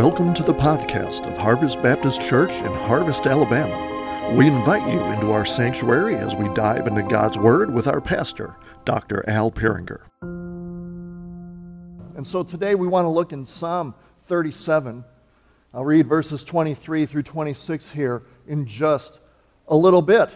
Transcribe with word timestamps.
Welcome 0.00 0.32
to 0.32 0.42
the 0.42 0.54
podcast 0.54 1.30
of 1.30 1.36
Harvest 1.36 1.82
Baptist 1.82 2.22
Church 2.22 2.52
in 2.52 2.72
Harvest, 2.72 3.26
Alabama. 3.26 4.34
We 4.34 4.46
invite 4.46 4.90
you 4.90 4.98
into 4.98 5.30
our 5.30 5.44
sanctuary 5.44 6.14
as 6.14 6.34
we 6.34 6.48
dive 6.54 6.86
into 6.86 7.02
God's 7.02 7.36
Word 7.36 7.70
with 7.70 7.86
our 7.86 8.00
pastor, 8.00 8.56
Dr. 8.86 9.22
Al 9.28 9.50
Peringer. 9.50 10.00
And 12.16 12.26
so 12.26 12.42
today 12.42 12.74
we 12.74 12.88
want 12.88 13.04
to 13.04 13.10
look 13.10 13.34
in 13.34 13.44
Psalm 13.44 13.94
37. 14.26 15.04
I'll 15.74 15.84
read 15.84 16.06
verses 16.06 16.44
23 16.44 17.04
through 17.04 17.24
26 17.24 17.90
here 17.90 18.22
in 18.48 18.64
just 18.64 19.20
a 19.68 19.76
little 19.76 20.00
bit. 20.00 20.30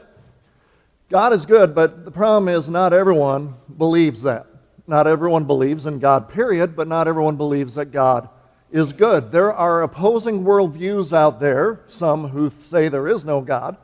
God 1.08 1.32
is 1.32 1.46
good, 1.46 1.74
but 1.74 2.04
the 2.04 2.10
problem 2.10 2.54
is 2.54 2.68
not 2.68 2.92
everyone 2.92 3.54
believes 3.78 4.20
that. 4.24 4.44
Not 4.86 5.06
everyone 5.06 5.44
believes 5.44 5.86
in 5.86 6.00
God, 6.00 6.28
period, 6.28 6.76
but 6.76 6.86
not 6.86 7.08
everyone 7.08 7.36
believes 7.36 7.76
that 7.76 7.92
God 7.92 8.28
is 8.74 8.92
good. 8.92 9.30
There 9.30 9.54
are 9.54 9.82
opposing 9.82 10.42
worldviews 10.42 11.12
out 11.12 11.38
there, 11.38 11.82
some 11.86 12.30
who 12.30 12.50
say 12.58 12.88
there 12.88 13.06
is 13.06 13.24
no 13.24 13.40
God, 13.40 13.76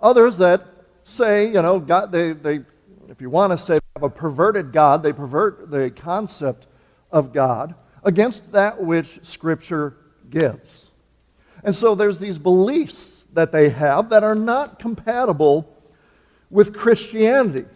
others 0.00 0.38
that 0.38 0.66
say, 1.04 1.48
you 1.48 1.60
know, 1.60 1.78
God, 1.78 2.10
they, 2.10 2.32
they 2.32 2.60
if 3.10 3.20
you 3.20 3.28
want 3.28 3.52
to 3.52 3.58
say 3.58 3.74
they 3.74 4.00
have 4.00 4.04
a 4.04 4.08
perverted 4.08 4.72
God, 4.72 5.02
they 5.02 5.12
pervert 5.12 5.70
the 5.70 5.90
concept 5.90 6.66
of 7.12 7.34
God 7.34 7.74
against 8.02 8.50
that 8.52 8.82
which 8.82 9.20
Scripture 9.22 9.98
gives. 10.30 10.86
And 11.62 11.76
so 11.76 11.94
there's 11.94 12.18
these 12.18 12.38
beliefs 12.38 13.24
that 13.34 13.52
they 13.52 13.68
have 13.68 14.08
that 14.08 14.24
are 14.24 14.34
not 14.34 14.78
compatible 14.78 15.76
with 16.48 16.74
Christianity. 16.74 17.66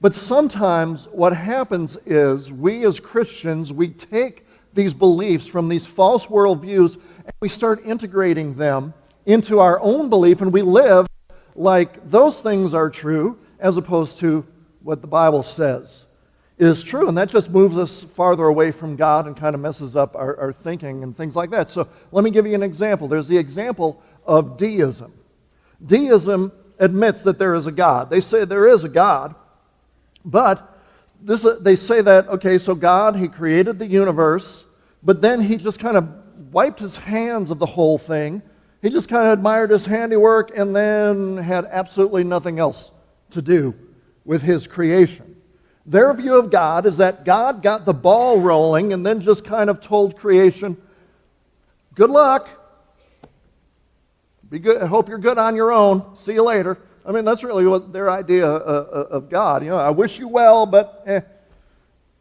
But 0.00 0.14
sometimes 0.14 1.08
what 1.08 1.36
happens 1.36 1.98
is 2.06 2.52
we 2.52 2.84
as 2.84 3.00
Christians, 3.00 3.72
we 3.72 3.88
take 3.88 4.45
these 4.76 4.94
beliefs 4.94 5.46
from 5.46 5.68
these 5.68 5.86
false 5.86 6.26
worldviews 6.26 6.94
and 6.94 7.32
we 7.40 7.48
start 7.48 7.84
integrating 7.84 8.54
them 8.54 8.94
into 9.24 9.58
our 9.58 9.80
own 9.80 10.08
belief 10.08 10.40
and 10.40 10.52
we 10.52 10.62
live 10.62 11.06
like 11.56 12.08
those 12.08 12.40
things 12.40 12.74
are 12.74 12.88
true 12.88 13.38
as 13.58 13.76
opposed 13.76 14.20
to 14.20 14.46
what 14.82 15.00
the 15.00 15.06
Bible 15.08 15.42
says 15.42 16.06
is 16.58 16.82
true. 16.82 17.08
And 17.08 17.18
that 17.18 17.28
just 17.28 17.50
moves 17.50 17.76
us 17.76 18.02
farther 18.02 18.44
away 18.44 18.70
from 18.70 18.96
God 18.96 19.26
and 19.26 19.36
kind 19.36 19.54
of 19.54 19.60
messes 19.60 19.96
up 19.96 20.14
our, 20.14 20.38
our 20.38 20.52
thinking 20.52 21.02
and 21.02 21.16
things 21.16 21.36
like 21.36 21.50
that. 21.50 21.70
So 21.70 21.88
let 22.12 22.24
me 22.24 22.30
give 22.30 22.46
you 22.46 22.54
an 22.54 22.62
example. 22.62 23.08
There's 23.08 23.28
the 23.28 23.36
example 23.36 24.02
of 24.24 24.56
deism. 24.56 25.12
Deism 25.84 26.52
admits 26.78 27.22
that 27.22 27.38
there 27.38 27.54
is 27.54 27.66
a 27.66 27.72
God. 27.72 28.10
They 28.10 28.20
say 28.20 28.44
there 28.44 28.68
is 28.68 28.84
a 28.84 28.88
God, 28.88 29.34
but 30.24 30.72
this, 31.20 31.46
they 31.60 31.76
say 31.76 32.02
that, 32.02 32.28
okay, 32.28 32.58
so 32.58 32.74
God, 32.74 33.16
He 33.16 33.28
created 33.28 33.78
the 33.78 33.86
universe, 33.86 34.65
but 35.06 35.22
then 35.22 35.40
he 35.40 35.56
just 35.56 35.78
kind 35.78 35.96
of 35.96 36.08
wiped 36.52 36.80
his 36.80 36.96
hands 36.96 37.50
of 37.50 37.60
the 37.60 37.66
whole 37.66 37.96
thing. 37.96 38.42
He 38.82 38.90
just 38.90 39.08
kind 39.08 39.28
of 39.28 39.38
admired 39.38 39.70
his 39.70 39.86
handiwork 39.86 40.50
and 40.54 40.74
then 40.74 41.36
had 41.36 41.64
absolutely 41.70 42.24
nothing 42.24 42.58
else 42.58 42.90
to 43.30 43.40
do 43.40 43.74
with 44.24 44.42
his 44.42 44.66
creation. 44.66 45.36
Their 45.86 46.12
view 46.12 46.34
of 46.36 46.50
God 46.50 46.86
is 46.86 46.96
that 46.96 47.24
God 47.24 47.62
got 47.62 47.86
the 47.86 47.94
ball 47.94 48.40
rolling 48.40 48.92
and 48.92 49.06
then 49.06 49.20
just 49.20 49.44
kind 49.44 49.70
of 49.70 49.80
told 49.80 50.16
creation, 50.18 50.76
Good 51.94 52.10
luck. 52.10 52.48
Be 54.50 54.58
good. 54.58 54.82
I 54.82 54.86
hope 54.86 55.08
you're 55.08 55.18
good 55.18 55.38
on 55.38 55.54
your 55.54 55.72
own. 55.72 56.16
See 56.20 56.34
you 56.34 56.42
later. 56.42 56.78
I 57.06 57.12
mean, 57.12 57.24
that's 57.24 57.44
really 57.44 57.64
what 57.64 57.92
their 57.92 58.10
idea 58.10 58.46
uh, 58.46 58.56
uh, 58.56 59.16
of 59.16 59.30
God. 59.30 59.62
You 59.62 59.70
know, 59.70 59.78
I 59.78 59.90
wish 59.90 60.18
you 60.18 60.28
well, 60.28 60.66
but 60.66 61.04
eh, 61.06 61.20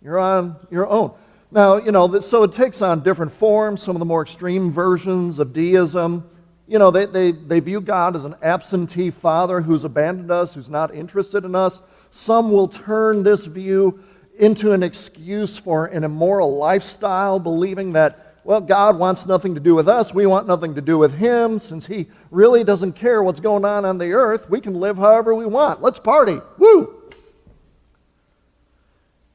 you're 0.02 0.20
on 0.20 0.56
your 0.70 0.88
own. 0.88 1.14
Now, 1.56 1.78
you 1.78 1.94
know, 1.94 2.20
so 2.20 2.44
it 2.44 2.52
takes 2.52 2.82
on 2.82 3.00
different 3.00 3.32
forms, 3.32 3.82
some 3.82 3.96
of 3.96 4.00
the 4.00 4.06
more 4.06 4.22
extreme 4.22 4.74
versions 4.74 5.40
of 5.40 5.54
deism. 5.54 6.30
You 6.68 6.80
know, 6.80 6.92
they, 6.92 7.06
they, 7.06 7.32
they 7.32 7.62
view 7.62 7.80
God 7.80 8.18
as 8.18 8.26
an 8.26 8.36
absentee 8.42 9.10
father 9.10 9.62
who's 9.62 9.86
abandoned 9.86 10.32
us, 10.32 10.54
who's 10.54 10.70
not 10.70 10.94
interested 10.94 11.46
in 11.46 11.56
us. 11.56 11.82
Some 12.12 12.52
will 12.52 12.68
turn 12.68 13.24
this 13.24 13.46
view 13.46 14.04
into 14.38 14.74
an 14.74 14.84
excuse 14.84 15.58
for 15.58 15.86
an 15.86 16.04
immoral 16.04 16.58
lifestyle, 16.58 17.40
believing 17.40 17.94
that, 17.94 18.36
well, 18.44 18.60
God 18.60 19.00
wants 19.00 19.26
nothing 19.26 19.56
to 19.56 19.62
do 19.62 19.76
with 19.76 19.88
us. 19.88 20.14
We 20.14 20.26
want 20.26 20.48
nothing 20.48 20.76
to 20.76 20.82
do 20.82 20.98
with 20.98 21.14
Him. 21.14 21.60
Since 21.60 21.86
He 21.86 22.08
really 22.32 22.66
doesn't 22.66 22.98
care 22.98 23.24
what's 23.24 23.40
going 23.40 23.64
on 23.64 23.86
on 23.86 23.98
the 23.98 24.12
earth, 24.12 24.50
we 24.50 24.60
can 24.60 24.74
live 24.74 24.98
however 24.98 25.34
we 25.34 25.46
want. 25.46 25.82
Let's 25.82 26.00
party. 26.00 26.42
Woo! 26.58 27.02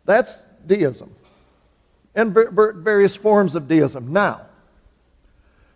That's 0.04 0.42
deism 0.66 1.14
and 2.14 2.34
various 2.34 3.14
forms 3.14 3.54
of 3.54 3.68
deism. 3.68 4.12
Now, 4.12 4.46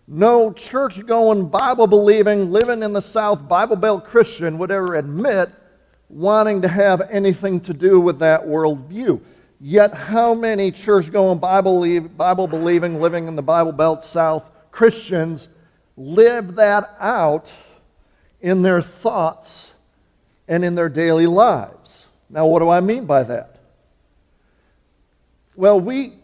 no 0.06 0.52
church 0.52 1.04
going, 1.06 1.48
Bible 1.48 1.86
believing, 1.86 2.50
living 2.50 2.82
in 2.82 2.92
the 2.92 3.00
South, 3.00 3.48
Bible 3.48 3.76
Belt 3.76 4.04
Christian 4.04 4.58
would 4.58 4.70
ever 4.70 4.94
admit 4.94 5.50
wanting 6.08 6.62
to 6.62 6.68
have 6.68 7.00
anything 7.10 7.60
to 7.60 7.72
do 7.72 8.00
with 8.00 8.18
that 8.18 8.42
worldview. 8.42 9.20
Yet, 9.60 9.94
how 9.94 10.34
many 10.34 10.70
church 10.70 11.10
going, 11.10 11.38
Bible 11.38 12.46
believing, 12.48 13.00
living 13.00 13.28
in 13.28 13.36
the 13.36 13.42
Bible 13.42 13.72
Belt 13.72 14.04
South 14.04 14.50
Christians 14.70 15.48
live 15.96 16.56
that 16.56 16.94
out 17.00 17.50
in 18.42 18.60
their 18.60 18.82
thoughts 18.82 19.70
and 20.46 20.64
in 20.64 20.74
their 20.74 20.90
daily 20.90 21.26
lives? 21.26 22.04
Now, 22.28 22.46
what 22.46 22.58
do 22.58 22.68
I 22.68 22.80
mean 22.80 23.06
by 23.06 23.22
that? 23.22 23.60
Well, 25.56 25.80
we 25.80 26.14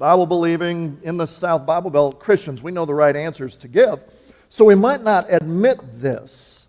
Bible 0.00 0.24
believing, 0.24 0.98
in 1.02 1.18
the 1.18 1.26
South 1.26 1.66
Bible 1.66 1.90
Belt 1.90 2.20
Christians, 2.20 2.62
we 2.62 2.72
know 2.72 2.86
the 2.86 2.94
right 2.94 3.14
answers 3.14 3.54
to 3.58 3.68
give. 3.68 4.00
So 4.48 4.64
we 4.64 4.74
might 4.74 5.04
not 5.04 5.26
admit 5.28 6.00
this, 6.00 6.66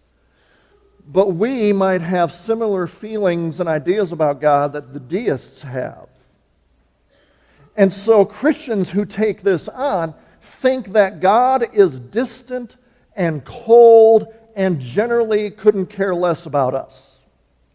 but 1.07 1.29
we 1.29 1.71
might 1.71 2.01
have 2.01 2.33
similar 2.33 2.87
feelings 2.87 3.61
and 3.61 3.69
ideas 3.69 4.11
about 4.11 4.41
God 4.41 4.73
that 4.73 4.91
the 4.93 4.99
deists 4.99 5.61
have. 5.61 6.09
And 7.77 7.93
so 7.93 8.25
Christians 8.25 8.89
who 8.89 9.05
take 9.05 9.43
this 9.43 9.69
on 9.69 10.13
think 10.41 10.91
that 10.91 11.21
God 11.21 11.65
is 11.71 12.01
distant 12.01 12.75
and 13.15 13.45
cold 13.45 14.27
and 14.57 14.81
generally 14.81 15.51
couldn't 15.51 15.85
care 15.85 16.13
less 16.13 16.45
about 16.45 16.75
us 16.75 17.19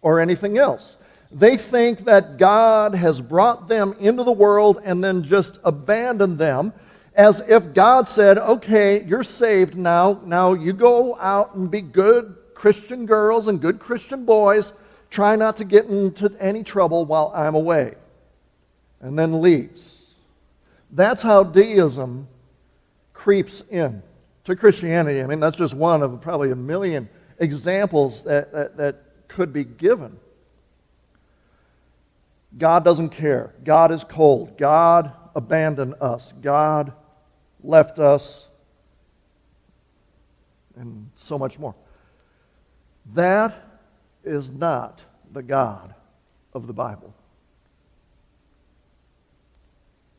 or 0.02 0.20
anything 0.20 0.58
else. 0.58 0.98
They 1.30 1.56
think 1.56 2.04
that 2.04 2.38
God 2.38 2.94
has 2.94 3.20
brought 3.20 3.68
them 3.68 3.94
into 3.98 4.22
the 4.24 4.32
world 4.32 4.80
and 4.84 5.02
then 5.02 5.22
just 5.22 5.58
abandoned 5.64 6.38
them 6.38 6.72
as 7.14 7.40
if 7.48 7.72
God 7.72 8.08
said, 8.08 8.38
okay, 8.38 9.02
you're 9.04 9.24
saved 9.24 9.74
now. 9.74 10.20
Now 10.24 10.52
you 10.52 10.72
go 10.72 11.16
out 11.18 11.54
and 11.54 11.70
be 11.70 11.80
good 11.80 12.36
Christian 12.54 13.06
girls 13.06 13.48
and 13.48 13.60
good 13.60 13.78
Christian 13.78 14.24
boys. 14.24 14.72
Try 15.10 15.34
not 15.36 15.56
to 15.56 15.64
get 15.64 15.86
into 15.86 16.30
any 16.38 16.62
trouble 16.62 17.06
while 17.06 17.32
I'm 17.34 17.54
away. 17.54 17.94
And 19.00 19.18
then 19.18 19.40
leaves. 19.40 20.06
That's 20.90 21.22
how 21.22 21.42
deism 21.42 22.28
creeps 23.12 23.62
in 23.70 24.02
to 24.44 24.54
Christianity. 24.54 25.22
I 25.22 25.26
mean, 25.26 25.40
that's 25.40 25.56
just 25.56 25.74
one 25.74 26.02
of 26.02 26.20
probably 26.20 26.50
a 26.50 26.56
million 26.56 27.08
examples 27.38 28.22
that, 28.22 28.52
that, 28.52 28.76
that 28.76 28.96
could 29.28 29.52
be 29.52 29.64
given. 29.64 30.18
God 32.56 32.84
doesn't 32.84 33.10
care. 33.10 33.54
God 33.64 33.92
is 33.92 34.04
cold. 34.04 34.56
God 34.56 35.12
abandoned 35.34 35.94
us. 36.00 36.32
God 36.40 36.92
left 37.62 37.98
us. 37.98 38.48
And 40.76 41.10
so 41.14 41.38
much 41.38 41.58
more. 41.58 41.74
That 43.14 43.54
is 44.24 44.50
not 44.50 45.00
the 45.32 45.42
God 45.42 45.94
of 46.52 46.66
the 46.66 46.72
Bible. 46.72 47.14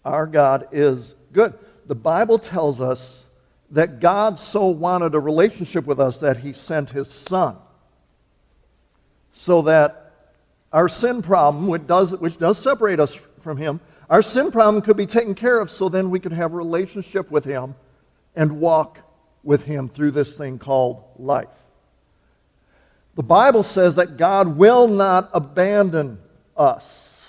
Our 0.06 0.26
God 0.26 0.70
is 0.72 1.16
good. 1.34 1.54
The 1.86 1.96
Bible 1.96 2.40
tells 2.40 2.80
us 2.80 3.26
that 3.72 4.00
God 4.00 4.40
so 4.40 4.68
wanted 4.68 5.14
a 5.16 5.20
relationship 5.20 5.86
with 5.86 6.00
us 6.00 6.18
that 6.20 6.38
he 6.38 6.54
sent 6.54 6.92
his 6.92 7.10
Son 7.10 7.58
so 9.34 9.62
that 9.64 10.07
our 10.72 10.90
sin 10.90 11.22
problem, 11.22 11.68
which 11.68 11.88
does, 11.88 12.12
which 12.12 12.38
does 12.38 12.58
separate 12.58 13.00
us 13.00 13.18
from 13.42 13.58
Him, 13.58 13.80
our 14.10 14.22
sin 14.22 14.52
problem 14.52 14.82
could 14.82 14.98
be 14.98 15.06
taken 15.06 15.36
care 15.36 15.60
of 15.60 15.70
so 15.70 15.90
then 15.90 16.10
we 16.10 16.20
could 16.20 16.32
have 16.32 16.54
a 16.54 16.56
relationship 16.56 17.30
with 17.30 17.46
Him 17.46 17.76
and 18.36 18.60
walk 18.60 19.00
with 19.44 19.64
Him 19.64 19.90
through 19.90 20.12
this 20.12 20.36
thing 20.36 20.60
called 20.60 21.04
life. 21.18 21.48
The 23.16 23.24
Bible 23.24 23.64
says 23.64 23.96
that 23.96 24.18
God 24.18 24.58
will 24.58 24.88
not 24.88 25.30
abandon 25.34 26.20
us. 26.56 27.26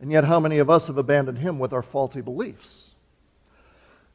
And 0.00 0.10
yet, 0.10 0.24
how 0.24 0.40
many 0.40 0.58
of 0.58 0.68
us 0.68 0.88
have 0.88 0.98
abandoned 0.98 1.38
Him 1.38 1.58
with 1.58 1.72
our 1.72 1.82
faulty 1.82 2.20
beliefs? 2.20 2.90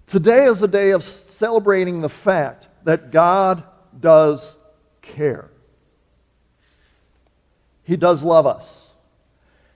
Today 0.06 0.46
is 0.46 0.62
a 0.62 0.68
day 0.68 0.92
of 0.92 1.04
celebrating 1.04 2.02
the 2.02 2.10
fact 2.10 2.68
that 2.84 3.12
God 3.12 3.64
does 4.00 4.56
care. 5.02 5.50
He 7.88 7.96
does 7.96 8.22
love 8.22 8.46
us. 8.46 8.90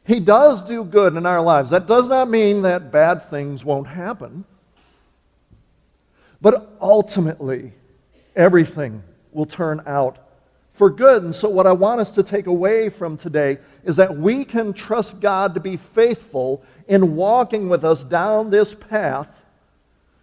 He 0.03 0.19
does 0.19 0.61
do 0.61 0.83
good 0.83 1.15
in 1.15 1.25
our 1.25 1.41
lives. 1.41 1.69
That 1.69 1.87
does 1.87 2.09
not 2.09 2.29
mean 2.29 2.63
that 2.63 2.91
bad 2.91 3.23
things 3.29 3.63
won't 3.63 3.87
happen. 3.87 4.43
But 6.41 6.75
ultimately, 6.81 7.71
everything 8.35 9.01
will 9.31 9.45
turn 9.45 9.81
out 9.85 10.17
for 10.73 10.89
good. 10.89 11.23
And 11.23 11.33
so, 11.33 11.47
what 11.47 11.65
I 11.65 11.71
want 11.71 12.01
us 12.01 12.11
to 12.11 12.23
take 12.23 12.47
away 12.47 12.89
from 12.89 13.15
today 13.15 13.59
is 13.85 13.95
that 13.95 14.17
we 14.17 14.43
can 14.43 14.73
trust 14.73 15.21
God 15.21 15.53
to 15.53 15.61
be 15.61 15.77
faithful 15.77 16.65
in 16.89 17.15
walking 17.15 17.69
with 17.69 17.85
us 17.85 18.03
down 18.03 18.49
this 18.49 18.75
path 18.75 19.41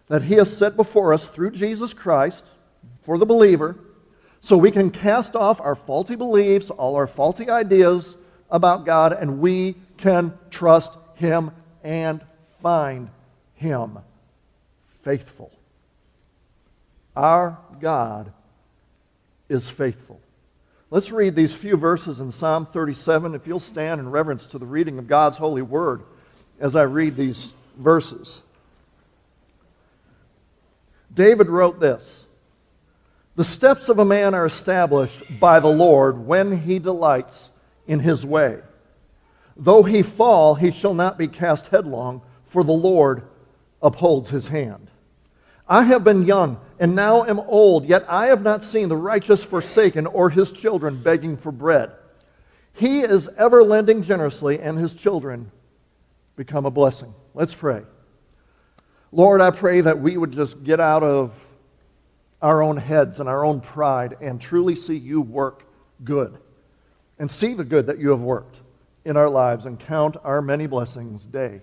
that 0.09 0.25
He 0.25 0.35
has 0.35 0.55
set 0.55 0.77
before 0.77 1.15
us 1.15 1.27
through 1.27 1.53
Jesus 1.53 1.95
Christ 1.95 2.45
for 3.05 3.17
the 3.17 3.25
believer, 3.25 3.77
so 4.41 4.57
we 4.57 4.71
can 4.71 4.91
cast 4.91 5.35
off 5.35 5.61
our 5.61 5.75
faulty 5.75 6.17
beliefs, 6.17 6.71
all 6.71 6.97
our 6.97 7.07
faulty 7.07 7.51
ideas 7.51 8.17
about 8.51 8.87
God, 8.87 9.13
and 9.13 9.41
we 9.41 9.77
can 9.97 10.37
trust 10.51 10.97
Him 11.15 11.51
and 11.83 12.21
find 12.63 13.11
Him 13.55 13.99
faithful. 15.03 15.53
Our 17.17 17.59
God 17.81 18.33
is 19.49 19.69
faithful. 19.69 20.21
Let's 20.91 21.11
read 21.11 21.35
these 21.35 21.53
few 21.53 21.77
verses 21.77 22.21
in 22.21 22.33
Psalm 22.33 22.65
37. 22.65 23.35
If 23.35 23.47
you'll 23.47 23.61
stand 23.61 24.01
in 24.01 24.11
reverence 24.11 24.47
to 24.49 24.59
the 24.59 24.67
reading 24.67 24.99
of 24.99 25.07
God's 25.07 25.37
holy 25.37 25.63
word 25.63 26.03
as 26.61 26.77
I 26.77 26.83
read 26.83 27.17
these 27.17 27.53
verses. 27.77 28.43
David 31.13 31.49
wrote 31.49 31.81
this 31.81 32.28
The 33.39 33.45
steps 33.45 33.89
of 33.89 34.01
a 34.01 34.05
man 34.05 34.35
are 34.35 34.47
established 34.47 35.23
by 35.39 35.61
the 35.61 35.69
Lord 35.69 36.27
when 36.27 36.63
he 36.63 36.81
delights 36.81 37.53
in 37.87 38.01
his 38.01 38.27
way. 38.27 38.59
Though 39.57 39.85
he 39.85 40.03
fall, 40.03 40.57
he 40.57 40.73
shall 40.73 40.93
not 40.93 41.17
be 41.17 41.29
cast 41.29 41.69
headlong, 41.69 42.23
for 42.47 42.65
the 42.65 42.73
Lord 42.73 43.23
upholds 43.81 44.31
his 44.31 44.49
hand. 44.49 44.91
I 45.69 45.85
have 45.85 46.03
been 46.03 46.25
young 46.25 46.59
and 46.81 46.97
now 46.97 47.23
am 47.23 47.39
old, 47.39 47.85
yet 47.85 48.05
I 48.09 48.27
have 48.27 48.43
not 48.43 48.65
seen 48.65 48.89
the 48.89 48.97
righteous 48.97 49.45
forsaken 49.45 50.09
or 50.09 50.31
his 50.31 50.51
children 50.51 51.01
begging 51.01 51.37
for 51.37 51.53
bread. 51.53 51.93
He 52.73 53.03
is 53.03 53.29
ever 53.39 53.63
lending 53.63 54.03
generously, 54.03 54.59
and 54.59 54.77
his 54.77 54.95
children 54.95 55.53
become 56.35 56.67
a 56.67 56.73
blessing. 56.73 57.15
Let's 57.35 57.55
pray. 57.55 57.85
Lord, 59.13 59.41
I 59.41 59.53
pray 59.53 59.83
that 59.83 60.01
we 60.01 60.17
would 60.17 60.33
just 60.33 60.65
get 60.65 60.81
out 60.81 61.05
of 61.05 61.33
our 62.41 62.63
own 62.63 62.77
heads 62.77 63.21
and 63.21 63.29
our 63.29 63.45
own 63.45 63.61
pride 63.61 64.17
and 64.21 64.41
truly 64.41 64.75
see 64.75 64.97
you 64.97 65.21
work 65.21 65.65
good 66.05 66.39
and 67.19 67.31
see 67.31 67.55
the 67.55 67.65
good 67.65 67.87
that 67.87 67.99
you 67.99 68.11
have 68.11 68.21
worked 68.21 68.61
in 69.05 69.17
our 69.17 69.29
lives 69.29 69.65
and 69.65 69.79
count 69.81 70.17
our 70.23 70.41
many 70.41 70.67
blessings 70.67 71.25
day 71.25 71.63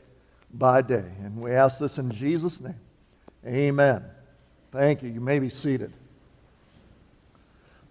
by 0.54 0.81
day. 0.81 1.06
And 1.24 1.38
we 1.38 1.51
ask 1.51 1.80
this 1.80 1.98
in 1.98 2.12
Jesus' 2.12 2.60
name. 2.60 2.80
Amen. 3.45 4.04
Thank 4.72 5.04
you. 5.04 5.10
You 5.10 5.22
may 5.22 5.39
be 5.39 5.50
seated. 5.50 5.94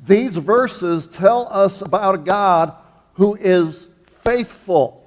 These 0.04 0.36
verses 0.36 1.06
tell 1.06 1.48
us 1.50 1.80
about 1.80 2.16
a 2.16 2.18
God 2.18 2.74
who 3.14 3.36
is 3.36 3.88
faithful. 4.22 5.06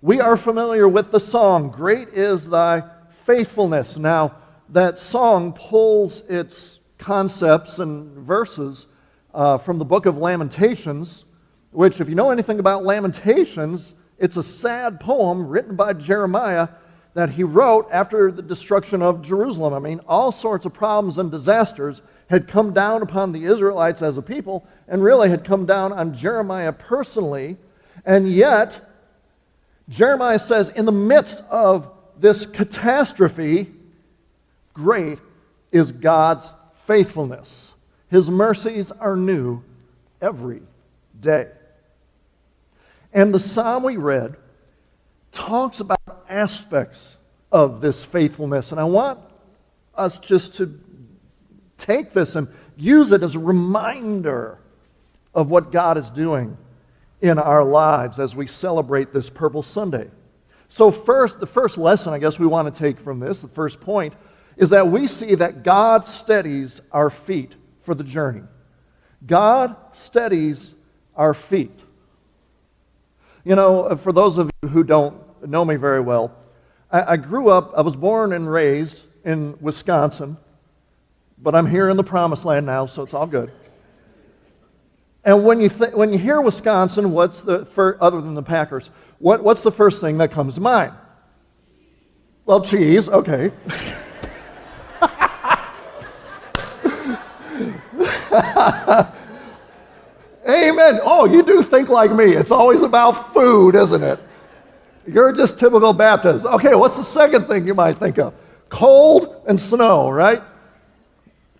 We 0.00 0.20
are 0.20 0.36
familiar 0.36 0.88
with 0.88 1.10
the 1.10 1.20
song, 1.20 1.70
Great 1.70 2.08
is 2.08 2.48
Thy 2.48 2.84
Faithfulness. 3.26 3.96
Now, 3.96 4.36
that 4.68 4.98
song 4.98 5.52
pulls 5.52 6.20
its 6.28 6.80
concepts 6.98 7.78
and 7.78 8.10
verses 8.18 8.86
uh, 9.34 9.58
from 9.58 9.78
the 9.78 9.84
book 9.84 10.06
of 10.06 10.16
Lamentations, 10.16 11.24
which, 11.70 12.00
if 12.00 12.08
you 12.08 12.14
know 12.14 12.30
anything 12.30 12.58
about 12.58 12.84
Lamentations, 12.84 13.94
it's 14.18 14.36
a 14.36 14.42
sad 14.42 14.98
poem 14.98 15.46
written 15.46 15.76
by 15.76 15.92
Jeremiah 15.92 16.68
that 17.14 17.30
he 17.30 17.42
wrote 17.42 17.88
after 17.90 18.30
the 18.30 18.42
destruction 18.42 19.02
of 19.02 19.22
Jerusalem. 19.22 19.72
I 19.72 19.78
mean, 19.78 20.00
all 20.06 20.32
sorts 20.32 20.66
of 20.66 20.74
problems 20.74 21.16
and 21.18 21.30
disasters 21.30 22.02
had 22.28 22.46
come 22.48 22.72
down 22.72 23.02
upon 23.02 23.32
the 23.32 23.44
Israelites 23.44 24.02
as 24.02 24.18
a 24.18 24.22
people 24.22 24.66
and 24.88 25.02
really 25.02 25.30
had 25.30 25.44
come 25.44 25.64
down 25.64 25.92
on 25.92 26.14
Jeremiah 26.14 26.72
personally. 26.72 27.56
And 28.04 28.30
yet, 28.30 28.80
Jeremiah 29.88 30.38
says, 30.38 30.68
in 30.70 30.84
the 30.84 30.92
midst 30.92 31.42
of 31.50 31.90
this 32.18 32.44
catastrophe, 32.44 33.72
great 34.74 35.18
is 35.72 35.92
God's 35.92 36.52
faithfulness. 36.86 37.74
His 38.08 38.30
mercies 38.30 38.92
are 38.92 39.16
new 39.16 39.62
every 40.22 40.62
day. 41.20 41.48
And 43.12 43.34
the 43.34 43.40
psalm 43.40 43.82
we 43.82 43.96
read 43.96 44.36
talks 45.32 45.80
about 45.80 46.24
aspects 46.28 47.16
of 47.50 47.80
this 47.80 48.04
faithfulness. 48.04 48.70
And 48.70 48.80
I 48.80 48.84
want 48.84 49.18
us 49.94 50.18
just 50.18 50.54
to 50.54 50.78
take 51.78 52.12
this 52.12 52.36
and 52.36 52.48
use 52.76 53.10
it 53.12 53.22
as 53.22 53.34
a 53.34 53.40
reminder 53.40 54.58
of 55.34 55.50
what 55.50 55.72
God 55.72 55.98
is 55.98 56.10
doing 56.10 56.56
in 57.20 57.38
our 57.38 57.64
lives 57.64 58.18
as 58.18 58.36
we 58.36 58.46
celebrate 58.46 59.12
this 59.12 59.28
Purple 59.28 59.62
Sunday. 59.62 60.10
So, 60.68 60.90
first, 60.90 61.40
the 61.40 61.46
first 61.46 61.78
lesson 61.78 62.12
I 62.12 62.18
guess 62.18 62.38
we 62.38 62.46
want 62.46 62.72
to 62.72 62.78
take 62.78 62.98
from 62.98 63.20
this, 63.20 63.40
the 63.40 63.48
first 63.48 63.80
point, 63.80 64.14
is 64.56 64.70
that 64.70 64.88
we 64.88 65.06
see 65.06 65.34
that 65.34 65.62
God 65.62 66.08
steadies 66.08 66.80
our 66.90 67.10
feet 67.10 67.54
for 67.82 67.94
the 67.94 68.04
journey. 68.04 68.42
God 69.26 69.76
steadies 69.92 70.74
our 71.14 71.34
feet. 71.34 71.78
You 73.44 73.54
know, 73.54 73.96
for 73.96 74.12
those 74.12 74.38
of 74.38 74.50
you 74.62 74.68
who 74.68 74.82
don't 74.82 75.46
know 75.46 75.64
me 75.64 75.76
very 75.76 76.00
well, 76.00 76.34
I, 76.90 77.12
I 77.12 77.16
grew 77.16 77.48
up, 77.48 77.72
I 77.76 77.82
was 77.82 77.96
born 77.96 78.32
and 78.32 78.50
raised 78.50 79.02
in 79.24 79.56
Wisconsin, 79.60 80.36
but 81.38 81.54
I'm 81.54 81.66
here 81.66 81.88
in 81.88 81.96
the 81.96 82.04
promised 82.04 82.44
land 82.44 82.66
now, 82.66 82.86
so 82.86 83.02
it's 83.02 83.14
all 83.14 83.26
good. 83.26 83.52
And 85.24 85.44
when 85.44 85.60
you, 85.60 85.68
th- 85.68 85.92
when 85.92 86.12
you 86.12 86.18
hear 86.18 86.40
Wisconsin, 86.40 87.10
what's 87.10 87.40
the, 87.40 87.66
fir- 87.66 87.98
other 88.00 88.20
than 88.20 88.34
the 88.34 88.42
Packers, 88.42 88.90
what, 89.18 89.42
what's 89.42 89.62
the 89.62 89.72
first 89.72 90.00
thing 90.00 90.18
that 90.18 90.30
comes 90.30 90.54
to 90.54 90.60
mind? 90.60 90.92
Well, 92.44 92.64
cheese, 92.64 93.08
okay. 93.08 93.52
Amen. 100.48 101.00
Oh, 101.02 101.24
you 101.24 101.42
do 101.42 101.62
think 101.62 101.88
like 101.88 102.12
me. 102.12 102.32
It's 102.32 102.50
always 102.50 102.82
about 102.82 103.32
food, 103.32 103.74
isn't 103.74 104.02
it? 104.02 104.20
You're 105.06 105.32
just 105.32 105.58
typical 105.58 105.92
Baptist. 105.92 106.44
Okay, 106.44 106.74
what's 106.74 106.96
the 106.96 107.04
second 107.04 107.46
thing 107.46 107.66
you 107.66 107.74
might 107.74 107.96
think 107.96 108.18
of? 108.18 108.34
Cold 108.68 109.42
and 109.46 109.58
snow, 109.58 110.10
right? 110.10 110.42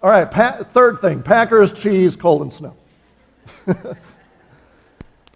All 0.02 0.10
right, 0.10 0.30
pa- 0.30 0.64
third 0.72 1.00
thing 1.00 1.22
Packers, 1.22 1.72
cheese, 1.72 2.16
cold, 2.16 2.42
and 2.42 2.52
snow. 2.52 2.76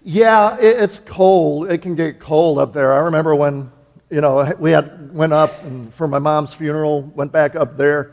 yeah, 0.04 0.56
it, 0.58 0.80
it's 0.80 1.00
cold. 1.00 1.70
It 1.70 1.78
can 1.78 1.94
get 1.94 2.20
cold 2.20 2.58
up 2.58 2.72
there. 2.72 2.92
I 2.92 2.98
remember 2.98 3.34
when, 3.34 3.70
you 4.10 4.20
know, 4.20 4.54
we 4.58 4.72
had 4.72 5.14
went 5.14 5.32
up 5.32 5.62
and 5.64 5.92
for 5.94 6.06
my 6.06 6.18
mom's 6.18 6.52
funeral, 6.52 7.02
went 7.02 7.32
back 7.32 7.56
up 7.56 7.76
there. 7.76 8.12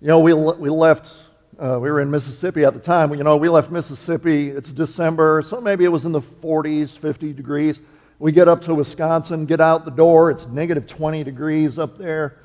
You 0.00 0.08
know, 0.08 0.20
we, 0.20 0.34
we 0.34 0.70
left, 0.70 1.22
uh, 1.58 1.78
we 1.80 1.90
were 1.90 2.00
in 2.00 2.10
Mississippi 2.10 2.64
at 2.64 2.74
the 2.74 2.80
time. 2.80 3.12
You 3.14 3.24
know, 3.24 3.36
we 3.36 3.48
left 3.48 3.70
Mississippi, 3.70 4.48
it's 4.48 4.72
December, 4.72 5.42
so 5.42 5.60
maybe 5.60 5.84
it 5.84 5.88
was 5.88 6.04
in 6.04 6.12
the 6.12 6.20
40s, 6.20 6.96
50 6.96 7.32
degrees. 7.32 7.80
We 8.18 8.32
get 8.32 8.48
up 8.48 8.62
to 8.62 8.74
Wisconsin, 8.74 9.46
get 9.46 9.60
out 9.60 9.84
the 9.84 9.90
door, 9.90 10.30
it's 10.30 10.46
negative 10.46 10.86
20 10.86 11.24
degrees 11.24 11.78
up 11.78 11.98
there. 11.98 12.38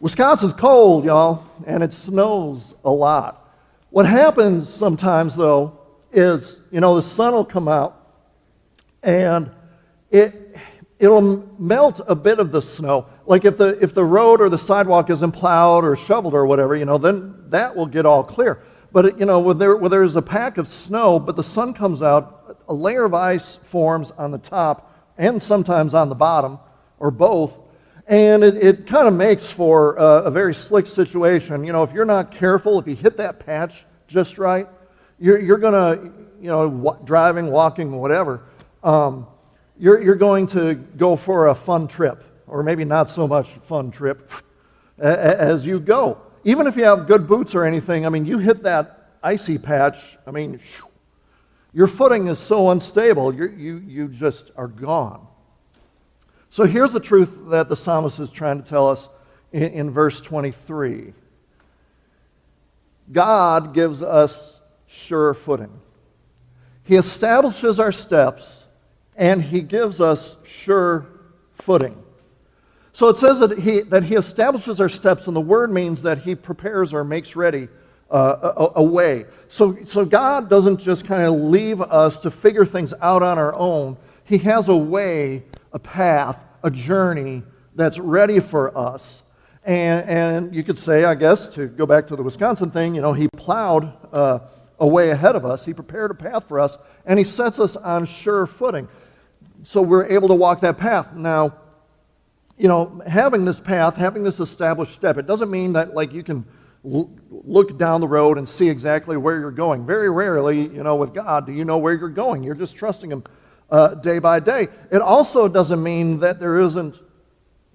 Wisconsin's 0.00 0.52
cold, 0.52 1.04
y'all, 1.04 1.44
and 1.66 1.82
it 1.82 1.92
snows 1.92 2.74
a 2.84 2.90
lot. 2.90 3.54
What 3.90 4.06
happens 4.06 4.68
sometimes, 4.68 5.36
though, 5.36 5.78
is, 6.12 6.60
you 6.70 6.80
know, 6.80 6.96
the 6.96 7.02
sun 7.02 7.34
will 7.34 7.44
come 7.44 7.68
out 7.68 7.98
and 9.02 9.50
it, 10.10 10.56
it'll 10.98 11.48
melt 11.58 12.00
a 12.06 12.14
bit 12.14 12.38
of 12.38 12.52
the 12.52 12.62
snow. 12.62 13.06
Like 13.26 13.44
if 13.44 13.56
the, 13.56 13.78
if 13.82 13.94
the 13.94 14.04
road 14.04 14.40
or 14.40 14.48
the 14.48 14.58
sidewalk 14.58 15.10
isn't 15.10 15.32
plowed 15.32 15.84
or 15.84 15.96
shoveled 15.96 16.34
or 16.34 16.46
whatever, 16.46 16.76
you 16.76 16.84
know, 16.84 16.98
then 16.98 17.34
that 17.48 17.76
will 17.76 17.86
get 17.86 18.04
all 18.06 18.24
clear. 18.24 18.62
But, 18.92 19.18
you 19.18 19.24
know, 19.24 19.40
when, 19.40 19.58
there, 19.58 19.76
when 19.76 19.90
there's 19.90 20.16
a 20.16 20.22
pack 20.22 20.58
of 20.58 20.68
snow, 20.68 21.18
but 21.18 21.36
the 21.36 21.42
sun 21.44 21.72
comes 21.72 22.02
out, 22.02 22.58
a 22.68 22.74
layer 22.74 23.04
of 23.04 23.14
ice 23.14 23.56
forms 23.56 24.10
on 24.12 24.30
the 24.30 24.38
top 24.38 24.92
and 25.16 25.42
sometimes 25.42 25.94
on 25.94 26.08
the 26.08 26.14
bottom, 26.14 26.58
or 26.98 27.10
both. 27.10 27.54
And 28.06 28.42
it, 28.42 28.56
it 28.56 28.86
kind 28.86 29.06
of 29.06 29.14
makes 29.14 29.50
for 29.50 29.96
a, 29.96 30.24
a 30.24 30.30
very 30.30 30.54
slick 30.54 30.86
situation. 30.86 31.64
You 31.64 31.72
know, 31.72 31.82
if 31.84 31.92
you're 31.92 32.04
not 32.04 32.32
careful, 32.32 32.78
if 32.78 32.86
you 32.86 32.96
hit 32.96 33.16
that 33.18 33.46
patch 33.46 33.84
just 34.08 34.38
right, 34.38 34.68
you're, 35.18 35.40
you're 35.40 35.58
to, 35.58 36.12
you 36.40 36.48
know, 36.48 36.68
w- 36.68 37.04
driving, 37.04 37.50
walking, 37.50 37.92
whatever, 37.92 38.42
um, 38.82 39.26
you're, 39.78 40.02
you're 40.02 40.16
going 40.16 40.46
to 40.48 40.74
go 40.74 41.16
for 41.16 41.48
a 41.48 41.54
fun 41.54 41.88
trip, 41.88 42.24
or 42.52 42.62
maybe 42.62 42.84
not 42.84 43.08
so 43.08 43.26
much 43.26 43.48
fun 43.62 43.90
trip 43.90 44.30
as 44.98 45.64
you 45.64 45.80
go. 45.80 46.20
Even 46.44 46.66
if 46.66 46.76
you 46.76 46.84
have 46.84 47.06
good 47.06 47.26
boots 47.26 47.54
or 47.54 47.64
anything, 47.64 48.04
I 48.04 48.10
mean, 48.10 48.26
you 48.26 48.36
hit 48.36 48.62
that 48.64 49.08
icy 49.22 49.56
patch, 49.56 49.96
I 50.26 50.32
mean, 50.32 50.60
your 51.72 51.86
footing 51.86 52.26
is 52.26 52.38
so 52.38 52.70
unstable, 52.70 53.34
you 53.34 53.48
you, 53.48 53.76
you 53.78 54.08
just 54.08 54.50
are 54.54 54.68
gone. 54.68 55.26
So 56.50 56.64
here's 56.64 56.92
the 56.92 57.00
truth 57.00 57.30
that 57.46 57.70
the 57.70 57.76
psalmist 57.76 58.20
is 58.20 58.30
trying 58.30 58.62
to 58.62 58.68
tell 58.68 58.86
us 58.90 59.08
in, 59.50 59.62
in 59.62 59.90
verse 59.90 60.20
23 60.20 61.14
God 63.10 63.72
gives 63.72 64.02
us 64.02 64.60
sure 64.86 65.32
footing. 65.32 65.80
He 66.84 66.96
establishes 66.96 67.80
our 67.80 67.92
steps 67.92 68.66
and 69.16 69.40
he 69.40 69.62
gives 69.62 70.02
us 70.02 70.36
sure 70.44 71.06
footing. 71.54 72.02
So 72.92 73.08
it 73.08 73.18
says 73.18 73.38
that 73.38 73.58
he, 73.58 73.80
that 73.82 74.04
he 74.04 74.14
establishes 74.16 74.80
our 74.80 74.88
steps, 74.88 75.26
and 75.26 75.34
the 75.34 75.40
word 75.40 75.72
means 75.72 76.02
that 76.02 76.18
he 76.18 76.34
prepares 76.34 76.92
or 76.92 77.04
makes 77.04 77.34
ready 77.34 77.68
uh, 78.10 78.52
a, 78.76 78.80
a, 78.80 78.82
way. 78.82 79.24
So, 79.48 79.78
so 79.86 80.04
God 80.04 80.50
doesn't 80.50 80.78
just 80.78 81.06
kind 81.06 81.22
of 81.22 81.32
leave 81.34 81.80
us 81.80 82.18
to 82.20 82.30
figure 82.30 82.66
things 82.66 82.92
out 83.00 83.22
on 83.22 83.38
our 83.38 83.54
own. 83.58 83.96
He 84.24 84.36
has 84.38 84.68
a 84.68 84.76
way, 84.76 85.44
a 85.72 85.78
path, 85.78 86.36
a 86.62 86.70
journey 86.70 87.42
that's 87.74 87.98
ready 87.98 88.38
for 88.38 88.76
us. 88.76 89.22
And, 89.64 90.08
and 90.08 90.54
you 90.54 90.62
could 90.62 90.78
say, 90.78 91.04
I 91.04 91.14
guess, 91.14 91.46
to 91.48 91.68
go 91.68 91.86
back 91.86 92.06
to 92.08 92.16
the 92.16 92.22
Wisconsin 92.22 92.70
thing, 92.70 92.94
you 92.94 93.00
know, 93.00 93.14
he 93.14 93.28
plowed 93.28 93.90
uh, 94.12 94.40
a 94.78 94.86
way 94.86 95.10
ahead 95.10 95.34
of 95.34 95.46
us. 95.46 95.64
He 95.64 95.72
prepared 95.72 96.10
a 96.10 96.14
path 96.14 96.48
for 96.48 96.60
us, 96.60 96.76
and 97.06 97.18
he 97.18 97.24
sets 97.24 97.58
us 97.58 97.76
on 97.76 98.04
sure 98.04 98.46
footing. 98.46 98.88
So 99.62 99.80
we're 99.80 100.06
able 100.06 100.28
to 100.28 100.34
walk 100.34 100.60
that 100.60 100.76
path. 100.76 101.14
Now, 101.14 101.54
you 102.62 102.68
know, 102.68 103.02
having 103.08 103.44
this 103.44 103.58
path, 103.58 103.96
having 103.96 104.22
this 104.22 104.38
established 104.38 104.94
step, 104.94 105.18
it 105.18 105.26
doesn't 105.26 105.50
mean 105.50 105.72
that 105.72 105.96
like 105.96 106.12
you 106.12 106.22
can 106.22 106.44
l- 106.84 107.10
look 107.28 107.76
down 107.76 108.00
the 108.00 108.06
road 108.06 108.38
and 108.38 108.48
see 108.48 108.68
exactly 108.68 109.16
where 109.16 109.36
you're 109.40 109.50
going. 109.50 109.84
Very 109.84 110.08
rarely, 110.08 110.68
you 110.68 110.84
know, 110.84 110.94
with 110.94 111.12
God, 111.12 111.44
do 111.44 111.52
you 111.52 111.64
know 111.64 111.78
where 111.78 111.92
you're 111.92 112.08
going. 112.08 112.44
You're 112.44 112.54
just 112.54 112.76
trusting 112.76 113.10
Him 113.10 113.24
uh, 113.68 113.94
day 113.94 114.20
by 114.20 114.38
day. 114.38 114.68
It 114.92 115.02
also 115.02 115.48
doesn't 115.48 115.82
mean 115.82 116.20
that 116.20 116.38
there 116.38 116.60
isn't 116.60 116.94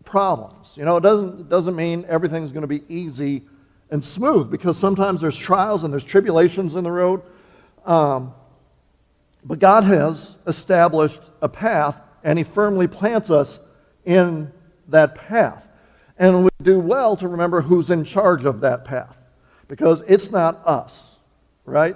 problems. 0.06 0.77
You 0.77 0.86
know, 0.86 0.96
it 0.96 1.01
doesn't, 1.01 1.41
it 1.41 1.50
doesn't 1.50 1.75
mean 1.75 2.06
everything's 2.08 2.53
going 2.53 2.62
to 2.62 2.67
be 2.67 2.84
easy 2.88 3.44
and 3.91 4.01
smooth 4.01 4.50
because 4.50 4.77
sometimes 4.77 5.20
there's 5.20 5.36
trials 5.36 5.84
and 5.84 5.91
there's 5.91 6.06
tribulations 6.06 6.75
in 6.75 6.86
the 6.86 6.91
road. 6.94 7.24
Um, 7.86 8.34
but 9.44 9.60
God 9.60 9.84
has 9.84 10.38
established 10.48 11.24
a 11.41 11.50
path 11.50 12.00
and 12.24 12.38
He 12.38 12.46
firmly 12.46 12.88
plants 12.88 13.29
us 13.29 13.60
in 14.06 14.53
that 14.88 15.15
path. 15.15 15.67
And 16.17 16.44
we 16.44 16.50
do 16.62 16.79
well 16.79 17.15
to 17.17 17.27
remember 17.27 17.62
who's 17.62 17.89
in 17.89 18.03
charge 18.03 18.46
of 18.46 18.62
that 18.62 18.86
path 18.86 19.17
because 19.67 20.01
it's 20.08 20.32
not 20.32 20.65
us, 20.65 21.15
right? 21.65 21.96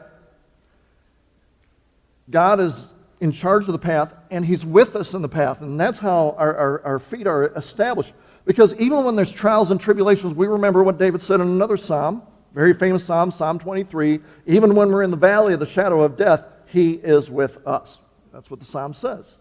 God 2.29 2.59
is 2.59 2.91
in 3.19 3.31
charge 3.31 3.67
of 3.67 3.73
the 3.73 3.79
path 3.79 4.13
and 4.29 4.45
He's 4.45 4.65
with 4.65 4.95
us 4.95 5.13
in 5.13 5.21
the 5.21 5.29
path. 5.29 5.61
And 5.61 5.79
that's 5.79 5.99
how 5.99 6.35
our, 6.37 6.55
our, 6.55 6.81
our 6.83 6.99
feet 6.99 7.27
are 7.27 7.47
established. 7.55 8.13
Because 8.45 8.73
even 8.79 9.03
when 9.03 9.15
there's 9.15 9.31
trials 9.31 9.71
and 9.71 9.79
tribulations, 9.79 10.33
we 10.33 10.47
remember 10.47 10.83
what 10.83 10.97
David 10.97 11.21
said 11.21 11.39
in 11.39 11.47
another 11.47 11.77
psalm, 11.77 12.23
very 12.53 12.73
famous 12.73 13.03
psalm, 13.03 13.31
Psalm 13.31 13.59
23. 13.59 14.19
Even 14.47 14.75
when 14.75 14.91
we're 14.91 15.03
in 15.03 15.11
the 15.11 15.17
valley 15.17 15.53
of 15.53 15.59
the 15.59 15.65
shadow 15.65 16.01
of 16.01 16.17
death, 16.17 16.43
He 16.65 16.93
is 16.93 17.29
with 17.29 17.65
us. 17.67 17.99
That's 18.33 18.49
what 18.49 18.59
the 18.59 18.65
psalm 18.65 18.93
says. 18.93 19.37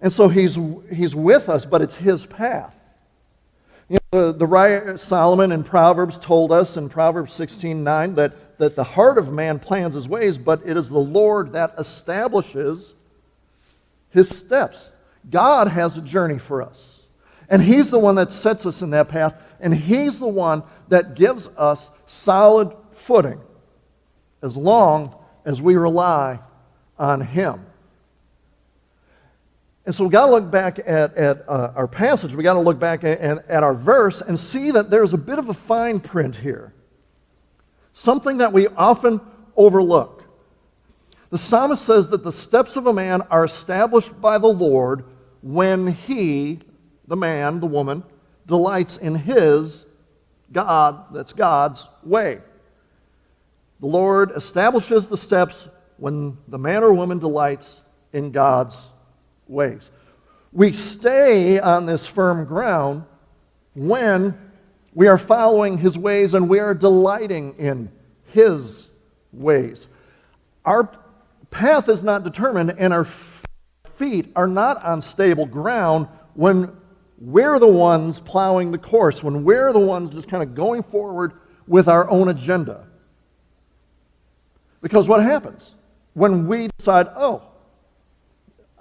And 0.00 0.12
so 0.12 0.28
he's, 0.28 0.56
he's 0.92 1.14
with 1.14 1.48
us, 1.48 1.64
but 1.64 1.82
it's 1.82 1.96
his 1.96 2.26
path. 2.26 2.76
You 3.88 3.98
know, 4.12 4.32
the, 4.32 4.46
the 4.46 4.98
Solomon 4.98 5.50
in 5.50 5.64
Proverbs 5.64 6.18
told 6.18 6.52
us 6.52 6.76
in 6.76 6.88
Proverbs 6.88 7.32
16 7.32 7.82
9 7.82 8.14
that, 8.16 8.58
that 8.58 8.76
the 8.76 8.84
heart 8.84 9.18
of 9.18 9.32
man 9.32 9.58
plans 9.58 9.94
his 9.94 10.08
ways, 10.08 10.36
but 10.36 10.60
it 10.64 10.76
is 10.76 10.88
the 10.88 10.98
Lord 10.98 11.52
that 11.52 11.74
establishes 11.78 12.94
his 14.10 14.28
steps. 14.28 14.92
God 15.30 15.68
has 15.68 15.96
a 15.96 16.02
journey 16.02 16.38
for 16.38 16.62
us. 16.62 17.02
And 17.48 17.62
he's 17.62 17.90
the 17.90 17.98
one 17.98 18.16
that 18.16 18.30
sets 18.30 18.66
us 18.66 18.82
in 18.82 18.90
that 18.90 19.08
path, 19.08 19.42
and 19.58 19.74
he's 19.74 20.18
the 20.18 20.28
one 20.28 20.62
that 20.88 21.14
gives 21.14 21.48
us 21.56 21.90
solid 22.06 22.74
footing 22.92 23.40
as 24.42 24.56
long 24.56 25.16
as 25.44 25.62
we 25.62 25.76
rely 25.76 26.40
on 26.98 27.22
him. 27.22 27.64
And 29.88 29.94
so 29.94 30.04
we've 30.04 30.12
got 30.12 30.26
to 30.26 30.32
look 30.32 30.50
back 30.50 30.80
at, 30.80 31.14
at 31.14 31.48
uh, 31.48 31.72
our 31.74 31.88
passage. 31.88 32.34
We've 32.34 32.44
got 32.44 32.52
to 32.52 32.60
look 32.60 32.78
back 32.78 33.04
at, 33.04 33.20
at 33.22 33.62
our 33.62 33.72
verse 33.72 34.20
and 34.20 34.38
see 34.38 34.70
that 34.72 34.90
there's 34.90 35.14
a 35.14 35.16
bit 35.16 35.38
of 35.38 35.48
a 35.48 35.54
fine 35.54 35.98
print 35.98 36.36
here. 36.36 36.74
Something 37.94 38.36
that 38.36 38.52
we 38.52 38.66
often 38.66 39.18
overlook. 39.56 40.24
The 41.30 41.38
psalmist 41.38 41.86
says 41.86 42.08
that 42.08 42.22
the 42.22 42.32
steps 42.32 42.76
of 42.76 42.86
a 42.86 42.92
man 42.92 43.22
are 43.30 43.44
established 43.44 44.20
by 44.20 44.36
the 44.36 44.48
Lord 44.48 45.06
when 45.40 45.86
he, 45.86 46.58
the 47.06 47.16
man, 47.16 47.58
the 47.58 47.66
woman, 47.66 48.04
delights 48.44 48.98
in 48.98 49.14
his, 49.14 49.86
God, 50.52 51.14
that's 51.14 51.32
God's 51.32 51.88
way. 52.02 52.40
The 53.80 53.86
Lord 53.86 54.32
establishes 54.36 55.06
the 55.06 55.16
steps 55.16 55.66
when 55.96 56.36
the 56.46 56.58
man 56.58 56.84
or 56.84 56.92
woman 56.92 57.18
delights 57.18 57.80
in 58.12 58.32
God's 58.32 58.90
ways. 59.48 59.90
We 60.52 60.72
stay 60.72 61.58
on 61.60 61.86
this 61.86 62.06
firm 62.06 62.44
ground 62.44 63.04
when 63.74 64.38
we 64.94 65.06
are 65.06 65.18
following 65.18 65.78
his 65.78 65.98
ways 65.98 66.34
and 66.34 66.48
we 66.48 66.58
are 66.58 66.74
delighting 66.74 67.54
in 67.58 67.90
his 68.32 68.88
ways. 69.32 69.88
Our 70.64 70.90
path 71.50 71.88
is 71.88 72.02
not 72.02 72.24
determined 72.24 72.74
and 72.78 72.92
our 72.92 73.06
feet 73.96 74.30
are 74.36 74.46
not 74.46 74.82
on 74.84 75.02
stable 75.02 75.46
ground 75.46 76.08
when 76.34 76.76
we're 77.20 77.58
the 77.58 77.66
ones 77.66 78.20
plowing 78.20 78.70
the 78.70 78.78
course, 78.78 79.22
when 79.22 79.44
we're 79.44 79.72
the 79.72 79.78
ones 79.78 80.10
just 80.10 80.28
kind 80.28 80.42
of 80.42 80.54
going 80.54 80.82
forward 80.82 81.32
with 81.66 81.88
our 81.88 82.08
own 82.08 82.28
agenda. 82.28 82.86
Because 84.80 85.08
what 85.08 85.22
happens? 85.22 85.74
When 86.14 86.46
we 86.46 86.68
decide, 86.78 87.08
oh, 87.16 87.42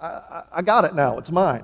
I, 0.02 0.44
I 0.52 0.62
got 0.62 0.86
it 0.86 0.96
now. 0.96 1.18
It's 1.18 1.32
mine. 1.32 1.64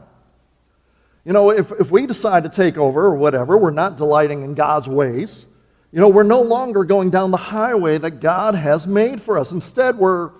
You 1.25 1.31
know, 1.31 1.51
if, 1.51 1.71
if 1.71 1.89
we 1.89 2.05
decide 2.05 2.43
to 2.43 2.49
take 2.49 2.77
over 2.77 3.05
or 3.05 3.15
whatever, 3.15 3.57
we're 3.57 3.71
not 3.71 3.97
delighting 3.97 4.43
in 4.43 4.55
God's 4.55 4.87
ways. 4.87 5.45
You 5.91 5.99
know, 5.99 6.09
we're 6.09 6.23
no 6.23 6.41
longer 6.41 6.83
going 6.83 7.11
down 7.11 7.31
the 7.31 7.37
highway 7.37 7.97
that 7.99 8.19
God 8.19 8.55
has 8.55 8.87
made 8.87 9.21
for 9.21 9.37
us. 9.37 9.51
Instead, 9.51 9.97
we're 9.97 10.31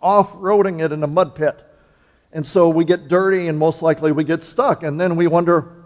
off 0.00 0.32
roading 0.34 0.82
it 0.82 0.92
in 0.92 1.02
a 1.02 1.06
mud 1.06 1.34
pit. 1.34 1.60
And 2.32 2.46
so 2.46 2.68
we 2.68 2.84
get 2.84 3.08
dirty 3.08 3.48
and 3.48 3.58
most 3.58 3.82
likely 3.82 4.12
we 4.12 4.24
get 4.24 4.42
stuck. 4.42 4.82
And 4.82 5.00
then 5.00 5.16
we 5.16 5.26
wonder, 5.26 5.84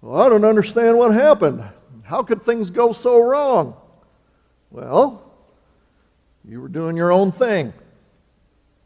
well, 0.00 0.22
I 0.22 0.28
don't 0.28 0.44
understand 0.44 0.96
what 0.96 1.12
happened. 1.12 1.64
How 2.04 2.22
could 2.22 2.44
things 2.44 2.70
go 2.70 2.92
so 2.92 3.22
wrong? 3.22 3.76
Well, 4.70 5.30
you 6.48 6.60
were 6.60 6.68
doing 6.68 6.96
your 6.96 7.12
own 7.12 7.32
thing. 7.32 7.74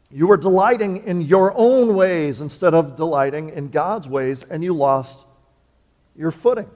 You 0.09 0.27
were 0.27 0.37
delighting 0.37 1.03
in 1.03 1.21
your 1.21 1.53
own 1.55 1.95
ways 1.95 2.39
instead 2.39 2.73
of 2.73 2.95
delighting 2.95 3.49
in 3.49 3.69
God's 3.69 4.07
ways, 4.07 4.43
and 4.49 4.63
you 4.63 4.73
lost 4.73 5.25
your 6.15 6.31
footing. 6.31 6.69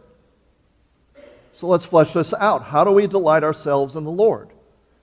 So 1.53 1.67
let's 1.67 1.85
flesh 1.85 2.13
this 2.13 2.33
out. 2.33 2.63
How 2.63 2.83
do 2.83 2.91
we 2.91 3.07
delight 3.07 3.43
ourselves 3.43 3.95
in 3.95 4.03
the 4.03 4.11
Lord 4.11 4.49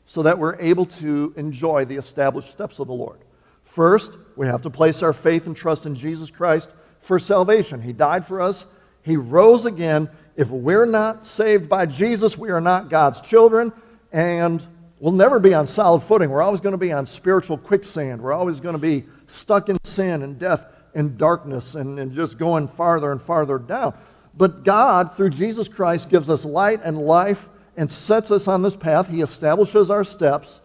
so 0.07 0.23
that 0.23 0.39
we're 0.39 0.59
able 0.61 0.87
to 0.87 1.33
enjoy 1.37 1.85
the 1.85 1.97
established 1.97 2.51
steps 2.51 2.79
of 2.79 2.87
the 2.87 2.95
Lord? 2.95 3.19
First, 3.65 4.13
we 4.37 4.47
have 4.47 4.63
to 4.63 4.71
place 4.71 5.03
our 5.03 5.13
faith 5.13 5.47
and 5.47 5.57
trust 5.57 5.87
in 5.87 5.95
Jesus 5.95 6.31
Christ 6.31 6.71
for 7.01 7.19
salvation. 7.19 7.83
He 7.83 7.93
died 7.93 8.27
for 8.27 8.41
us, 8.41 8.67
He 9.03 9.17
rose 9.17 9.65
again. 9.65 10.11
If 10.37 10.51
we're 10.51 10.87
not 10.87 11.27
saved 11.27 11.69
by 11.69 11.87
Jesus, 11.87 12.39
we 12.39 12.51
are 12.51 12.61
not 12.61 12.91
God's 12.91 13.21
children, 13.21 13.73
and 14.13 14.65
we'll 15.01 15.13
never 15.13 15.39
be 15.39 15.55
on 15.55 15.67
solid 15.67 16.01
footing. 16.03 16.31
We're 16.31 16.43
always 16.43 16.61
going 16.61 16.73
to 16.73 16.79
be 16.79 16.93
on 16.93 17.07
spiritual 17.07 17.59
quicksand. 17.59 18.21
We're 18.21 18.33
always 18.33 18.61
going 18.61 18.75
to 18.75 18.81
be 18.81 19.05
stuck 19.27 19.69
in 19.69 19.79
sin 19.85 20.23
and 20.23 20.39
death 20.39 20.65
and 20.95 21.17
darkness 21.17 21.75
and, 21.75 21.99
and 21.99 22.15
just 22.15 22.39
going 22.39 22.69
farther 22.69 23.13
and 23.13 23.21
farther 23.21 23.59
down. 23.59 23.97
But 24.35 24.65
God, 24.65 25.17
through 25.17 25.31
Jesus 25.31 25.69
Christ, 25.69 26.11
gives 26.11 26.31
us 26.31 26.45
light 26.45 26.81
and 26.85 26.99
life 26.99 27.49
and 27.77 27.91
sets 27.91 28.31
us 28.31 28.49
on 28.49 28.63
this 28.63 28.77
path. 28.77 29.09
He 29.09 29.21
establishes 29.21 29.91
our 29.91 30.05
steps. 30.05 30.61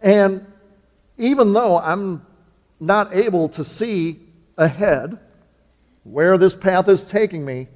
And 0.00 0.46
even 1.18 1.52
though 1.52 1.78
I'm 1.78 2.24
not 2.78 3.14
able 3.14 3.48
to 3.50 3.64
see 3.64 4.20
ahead 4.56 5.18
where 6.04 6.38
this 6.38 6.54
path 6.54 6.88
is 6.88 7.04
taking 7.04 7.44
me, 7.44 7.68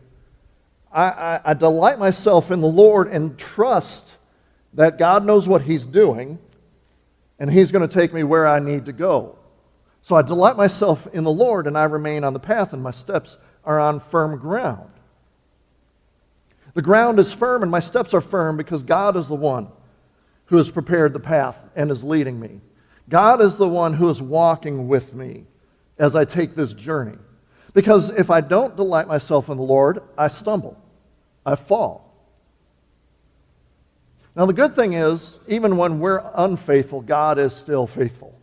I, 0.92 1.04
I, 1.04 1.40
I 1.47 1.54
delight 1.54 1.99
myself 1.99 2.50
in 2.50 2.61
the 2.61 2.66
Lord 2.66 3.09
and 3.09 3.38
trust 3.38 4.16
that 4.75 4.99
God 4.99 5.25
knows 5.25 5.49
what 5.49 5.62
He's 5.62 5.87
doing, 5.87 6.39
and 7.39 7.50
He's 7.50 7.73
going 7.73 7.87
to 7.87 7.93
take 7.93 8.12
me 8.12 8.23
where 8.23 8.47
I 8.47 8.59
need 8.59 8.87
to 8.87 8.93
go. 8.93 9.37
So 10.03 10.17
I 10.17 10.23
delight 10.23 10.57
myself 10.57 11.07
in 11.12 11.25
the 11.25 11.33
Lord, 11.33 11.67
and 11.67 11.77
I 11.77 11.85
remain 11.85 12.25
on 12.25 12.33
the 12.33 12.41
path, 12.41 12.73
and 12.73 12.83
my 12.83 12.91
steps 12.91 13.37
are 13.65 13.79
on 13.79 14.00
firm 14.00 14.39
ground. 14.39 14.91
The 16.75 16.83
ground 16.83 17.19
is 17.19 17.33
firm, 17.33 17.62
and 17.62 17.71
my 17.71 17.81
steps 17.81 18.15
are 18.15 18.21
firm 18.21 18.57
because 18.57 18.83
God 18.83 19.17
is 19.17 19.29
the 19.29 19.35
one 19.35 19.69
who 20.47 20.57
has 20.57 20.71
prepared 20.71 21.12
the 21.12 21.21
path 21.21 21.59
and 21.77 21.91
is 21.91 22.03
leading 22.03 22.41
me. 22.41 22.61
God 23.09 23.41
is 23.41 23.57
the 23.57 23.69
one 23.69 23.95
who 23.95 24.09
is 24.09 24.23
walking 24.23 24.89
with 24.89 25.15
me 25.15 25.45
as 25.99 26.15
I 26.17 26.25
take 26.25 26.55
this 26.55 26.73
journey. 26.73 27.19
Because 27.75 28.11
if 28.11 28.31
I 28.31 28.41
don't 28.41 28.77
delight 28.77 29.07
myself 29.07 29.49
in 29.49 29.57
the 29.57 29.62
Lord, 29.62 30.03
I 30.17 30.29
stumble, 30.29 30.81
I 31.45 31.57
fall. 31.57 32.10
Now, 34.40 34.47
the 34.47 34.54
good 34.54 34.75
thing 34.75 34.94
is, 34.94 35.38
even 35.49 35.76
when 35.76 36.00
we're 36.00 36.23
unfaithful, 36.35 37.02
God 37.02 37.38
is 37.38 37.54
still 37.54 37.87
faithful. 37.87 38.40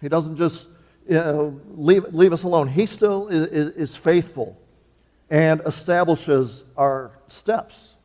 He 0.00 0.08
doesn't 0.08 0.36
just 0.36 0.68
you 1.08 1.14
know, 1.14 1.60
leave, 1.74 2.04
leave 2.14 2.32
us 2.32 2.44
alone. 2.44 2.68
He 2.68 2.86
still 2.86 3.26
is, 3.26 3.48
is, 3.48 3.68
is 3.70 3.96
faithful 3.96 4.56
and 5.28 5.60
establishes 5.66 6.62
our 6.76 7.10
steps 7.26 7.96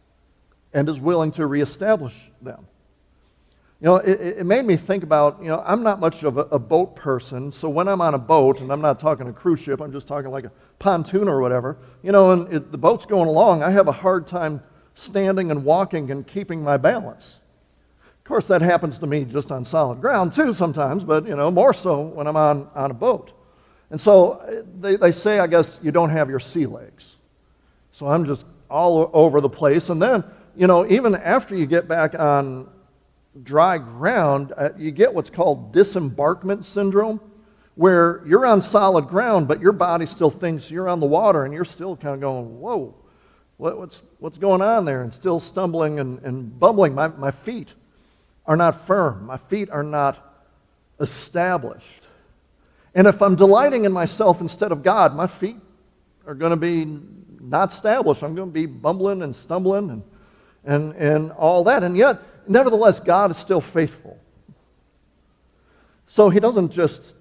and 0.74 0.90
is 0.90 1.00
willing 1.00 1.32
to 1.34 1.46
reestablish 1.46 2.32
them. 2.42 2.66
You 3.82 3.86
know, 3.86 3.96
it, 3.98 4.20
it, 4.40 4.46
made 4.48 4.66
me 4.66 4.78
think 4.78 5.04
about, 5.04 5.44
you 5.44 5.50
know, 5.50 5.64
I'm 5.64 5.84
not 5.84 6.00
much 6.00 6.24
of 6.24 6.38
a, 6.40 6.46
a, 6.46 6.58
boat 6.58 6.96
person, 6.96 7.52
so 7.52 7.70
when 7.70 7.88
I'm 7.88 8.02
on 8.02 8.16
a 8.16 8.18
boat, 8.18 8.62
and 8.62 8.72
I'm 8.72 8.82
not 8.82 8.98
talking 8.98 9.28
a 9.28 9.34
cruise 9.34 9.60
ship, 9.60 9.80
I'm 9.80 9.92
just 9.92 10.08
talking 10.08 10.32
like 10.32 10.46
a 10.46 10.52
pontoon 10.80 11.28
or 11.28 11.40
whatever, 11.40 11.78
you 12.02 12.12
know, 12.12 12.32
and 12.32 12.52
it, 12.52 12.72
the 12.72 12.80
boat's 12.80 13.06
going 13.06 13.30
along, 13.30 13.62
I 13.62 13.70
have 13.70 13.88
a 13.88 13.92
hard 13.92 14.26
time 14.26 14.64
standing 14.96 15.52
and 15.52 15.64
walking 15.64 16.12
and 16.12 16.26
keeping 16.26 16.64
my 16.64 16.78
balance. 16.78 17.40
Of 18.20 18.24
course, 18.26 18.48
that 18.48 18.62
happens 18.62 19.00
to 19.00 19.08
me 19.08 19.26
just 19.26 19.52
on 19.52 19.66
solid 19.66 20.00
ground 20.00 20.34
too 20.34 20.54
sometimes, 20.54 21.04
but, 21.04 21.28
you 21.28 21.36
know, 21.36 21.52
more 21.52 21.74
so 21.74 22.02
when 22.02 22.28
I'm 22.28 22.38
on, 22.38 22.70
on 22.74 22.92
a 22.92 22.94
boat. 22.94 23.32
And 23.90 24.00
so 24.00 24.64
they, 24.80 24.96
they 24.96 25.12
say, 25.12 25.40
I 25.40 25.48
guess, 25.48 25.80
you 25.84 25.92
don't 25.92 26.10
have 26.10 26.30
your 26.30 26.40
sea 26.40 26.66
legs. 26.66 27.16
So 27.92 28.08
I'm 28.08 28.26
just 28.26 28.46
all 28.70 29.12
over 29.14 29.42
the 29.42 29.50
place. 29.50 29.90
And 29.90 30.02
then, 30.02 30.24
you 30.56 30.68
know, 30.68 30.90
even 30.90 31.16
after 31.16 31.56
you 31.56 31.66
get 31.66 31.88
back 31.88 32.18
on 32.18 32.70
dry 33.44 33.78
ground, 33.78 34.54
uh, 34.58 34.70
you 34.78 34.92
get 34.92 35.14
what's 35.14 35.30
called 35.30 35.74
disembarkment 35.74 36.64
syndrome, 36.64 37.20
where 37.76 38.22
you're 38.26 38.46
on 38.46 38.62
solid 38.62 39.08
ground, 39.08 39.48
but 39.48 39.60
your 39.60 39.74
body 39.74 40.06
still 40.06 40.30
thinks 40.30 40.72
you're 40.72 40.88
on 40.88 41.00
the 41.00 41.06
water 41.06 41.44
and 41.44 41.54
you're 41.54 41.66
still 41.66 41.98
kind 41.98 42.16
of 42.16 42.22
going, 42.22 42.60
whoa, 42.60 42.96
what, 43.64 43.78
what's, 43.78 44.04
what's 44.20 44.38
going 44.38 44.62
on 44.62 44.84
there? 44.84 45.04
And 45.04 45.14
still 45.14 45.40
stumbling 45.40 45.98
and, 45.98 46.20
and 46.24 46.60
bumbling. 46.60 46.94
My, 46.94 47.08
my 47.08 47.32
feet 47.32 47.74
are 48.46 48.58
not 48.58 48.86
firm, 48.86 49.26
my 49.26 49.38
feet 49.38 49.70
are 49.70 49.84
not 49.84 50.18
established. 51.00 52.10
And 52.94 53.08
if 53.08 53.22
I'm 53.22 53.38
delighting 53.38 53.86
in 53.86 53.94
myself 53.94 54.42
instead 54.42 54.74
of 54.74 54.84
God, 54.84 55.16
my 55.16 55.28
feet 55.28 55.56
are 56.28 56.36
going 56.36 56.50
to 56.50 56.58
be 56.58 57.00
not 57.40 57.72
established. 57.72 58.22
I'm 58.22 58.36
going 58.36 58.50
to 58.50 58.54
be 58.54 58.66
bumbling 58.66 59.22
and 59.22 59.34
stumbling 59.34 59.90
and, 59.90 60.04
and, 60.66 60.94
and 60.96 61.32
all 61.32 61.64
that. 61.64 61.84
And 61.84 61.96
yet, 61.96 62.20
nevertheless, 62.46 63.00
God 63.00 63.32
is 63.32 63.38
still 63.38 63.62
faithful. 63.62 64.20
So 66.06 66.30
he 66.30 66.42
doesn't 66.42 66.74
just 66.74 67.16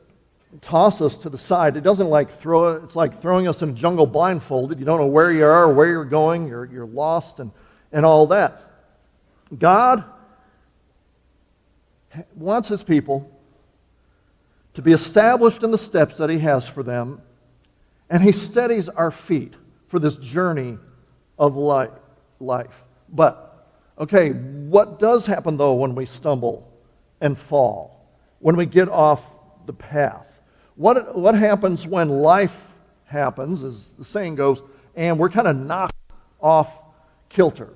toss 0.60 1.00
us 1.00 1.16
to 1.18 1.30
the 1.30 1.38
side. 1.38 1.76
It 1.76 1.82
doesn't 1.82 2.08
like 2.08 2.38
throw 2.38 2.76
it's 2.76 2.94
like 2.94 3.20
throwing 3.22 3.48
us 3.48 3.62
in 3.62 3.70
a 3.70 3.72
jungle 3.72 4.06
blindfolded. 4.06 4.78
You 4.78 4.84
don't 4.84 5.00
know 5.00 5.06
where 5.06 5.32
you 5.32 5.44
are, 5.44 5.72
where 5.72 5.88
you're 5.88 6.04
going, 6.04 6.46
you're, 6.46 6.66
you're 6.66 6.86
lost 6.86 7.40
and, 7.40 7.50
and 7.90 8.04
all 8.04 8.26
that. 8.28 8.62
God 9.58 10.04
wants 12.34 12.68
his 12.68 12.82
people 12.82 13.30
to 14.74 14.82
be 14.82 14.92
established 14.92 15.62
in 15.62 15.70
the 15.70 15.78
steps 15.78 16.16
that 16.16 16.30
he 16.30 16.38
has 16.38 16.68
for 16.68 16.82
them, 16.82 17.20
and 18.08 18.22
he 18.22 18.32
steadies 18.32 18.88
our 18.88 19.10
feet 19.10 19.54
for 19.88 19.98
this 19.98 20.16
journey 20.16 20.78
of 21.38 21.56
life. 21.56 22.84
But 23.08 23.52
Okay, 23.98 24.30
what 24.30 24.98
does 24.98 25.26
happen 25.26 25.56
though 25.56 25.74
when 25.74 25.94
we 25.94 26.06
stumble 26.06 26.68
and 27.20 27.38
fall? 27.38 28.04
When 28.38 28.56
we 28.56 28.66
get 28.66 28.88
off 28.88 29.24
the 29.66 29.72
path? 29.72 30.26
What, 30.76 31.16
what 31.16 31.34
happens 31.34 31.86
when 31.86 32.08
life 32.08 32.68
happens, 33.04 33.62
as 33.62 33.92
the 33.98 34.04
saying 34.04 34.36
goes, 34.36 34.62
and 34.96 35.18
we're 35.18 35.28
kind 35.28 35.46
of 35.46 35.56
knocked 35.56 35.94
off 36.40 36.72
kilter? 37.28 37.72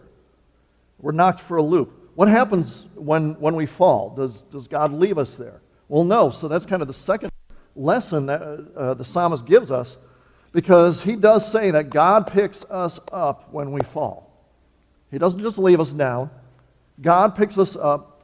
We're 0.98 1.12
knocked 1.12 1.40
for 1.40 1.58
a 1.58 1.62
loop. 1.62 2.12
What 2.14 2.28
happens 2.28 2.88
when, 2.94 3.34
when 3.34 3.54
we 3.56 3.66
fall? 3.66 4.10
Does, 4.10 4.42
does 4.42 4.68
God 4.68 4.92
leave 4.92 5.18
us 5.18 5.36
there? 5.36 5.60
Well, 5.88 6.04
no. 6.04 6.30
So 6.30 6.48
that's 6.48 6.64
kind 6.64 6.80
of 6.80 6.88
the 6.88 6.94
second 6.94 7.30
lesson 7.74 8.26
that 8.26 8.40
uh, 8.74 8.94
the 8.94 9.04
psalmist 9.04 9.44
gives 9.44 9.70
us 9.70 9.98
because 10.52 11.02
he 11.02 11.16
does 11.16 11.50
say 11.50 11.70
that 11.70 11.90
God 11.90 12.26
picks 12.26 12.64
us 12.64 12.98
up 13.12 13.52
when 13.52 13.72
we 13.72 13.82
fall. 13.82 14.32
He 15.10 15.18
doesn't 15.18 15.40
just 15.40 15.58
leave 15.58 15.80
us 15.80 15.92
down. 15.92 16.30
God 17.00 17.36
picks 17.36 17.58
us 17.58 17.76
up 17.76 18.22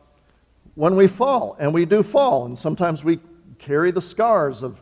when 0.75 0.97
we 0.97 1.07
fall, 1.07 1.57
and 1.61 1.75
we 1.75 1.85
do 1.85 2.03
fall, 2.03 2.47
and 2.47 2.59
sometimes 2.59 3.05
we 3.05 3.21
carry 3.63 3.91
the 3.91 4.03
scars 4.03 4.63
of 4.63 4.81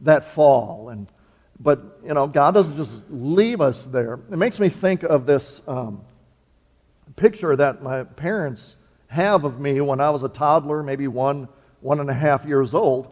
that 0.00 0.24
fall. 0.24 0.90
And, 0.90 1.10
but, 1.58 2.00
you 2.04 2.12
know, 2.12 2.26
God 2.26 2.52
doesn't 2.52 2.76
just 2.76 3.02
leave 3.08 3.60
us 3.60 3.86
there. 3.86 4.20
It 4.30 4.36
makes 4.36 4.60
me 4.60 4.68
think 4.68 5.02
of 5.02 5.24
this 5.24 5.62
um, 5.66 6.02
picture 7.16 7.56
that 7.56 7.82
my 7.82 8.04
parents 8.04 8.76
have 9.08 9.44
of 9.44 9.58
me 9.58 9.80
when 9.80 10.00
I 10.00 10.10
was 10.10 10.22
a 10.22 10.28
toddler, 10.28 10.82
maybe 10.82 11.08
one, 11.08 11.48
one 11.80 12.00
and 12.00 12.10
a 12.10 12.14
half 12.14 12.44
years 12.44 12.74
old. 12.74 13.10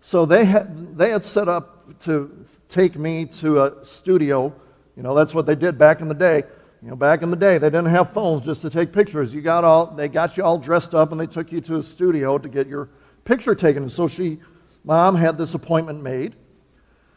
So 0.00 0.26
they 0.26 0.44
had, 0.44 0.96
they 0.96 1.10
had 1.10 1.24
set 1.24 1.48
up 1.48 1.98
to 2.00 2.44
take 2.68 2.96
me 2.96 3.26
to 3.26 3.64
a 3.64 3.84
studio. 3.84 4.52
You 4.96 5.02
know, 5.02 5.14
that's 5.14 5.34
what 5.34 5.46
they 5.46 5.54
did 5.54 5.78
back 5.78 6.00
in 6.00 6.08
the 6.08 6.14
day. 6.14 6.42
You 6.82 6.90
know, 6.90 6.96
back 6.96 7.22
in 7.22 7.30
the 7.30 7.36
day, 7.36 7.58
they 7.58 7.70
didn't 7.70 7.86
have 7.86 8.12
phones 8.12 8.42
just 8.42 8.62
to 8.62 8.70
take 8.70 8.92
pictures. 8.92 9.34
You 9.34 9.40
got 9.40 9.64
all, 9.64 9.86
they 9.86 10.06
got 10.06 10.36
you 10.36 10.44
all 10.44 10.58
dressed 10.58 10.94
up 10.94 11.10
and 11.10 11.20
they 11.20 11.26
took 11.26 11.50
you 11.50 11.60
to 11.62 11.76
a 11.76 11.82
studio 11.82 12.38
to 12.38 12.48
get 12.48 12.68
your 12.68 12.88
picture 13.28 13.54
taken. 13.54 13.82
And 13.82 13.92
so 13.92 14.08
she, 14.08 14.38
mom 14.84 15.14
had 15.14 15.36
this 15.36 15.52
appointment 15.52 16.02
made. 16.02 16.34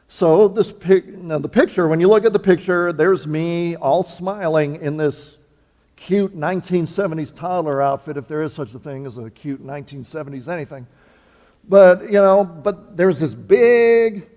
So 0.10 0.50
this 0.50 0.70
pic, 0.70 1.08
now 1.08 1.40
the 1.40 1.48
picture, 1.48 1.88
when 1.88 2.02
you 2.02 2.10
look 2.10 2.26
at 2.26 2.34
the 2.34 2.40
picture, 2.40 2.92
there's 2.92 3.26
me 3.26 3.78
all 3.78 4.04
smiling 4.04 4.76
in 4.82 4.98
this 4.98 5.38
cute 5.96 6.38
1970s 6.38 7.34
toddler 7.34 7.82
outfit, 7.82 8.18
if 8.18 8.28
there 8.28 8.42
is 8.42 8.54
such 8.54 8.74
a 8.74 8.80
thing 8.80 9.06
as 9.06 9.18
a 9.18 9.30
cute 9.30 9.66
1970s 9.66 10.50
anything. 10.50 10.86
But, 11.70 12.04
you 12.04 12.20
know, 12.20 12.44
but 12.44 12.98
there's 12.98 13.20
this 13.20 13.34
big 13.34 14.28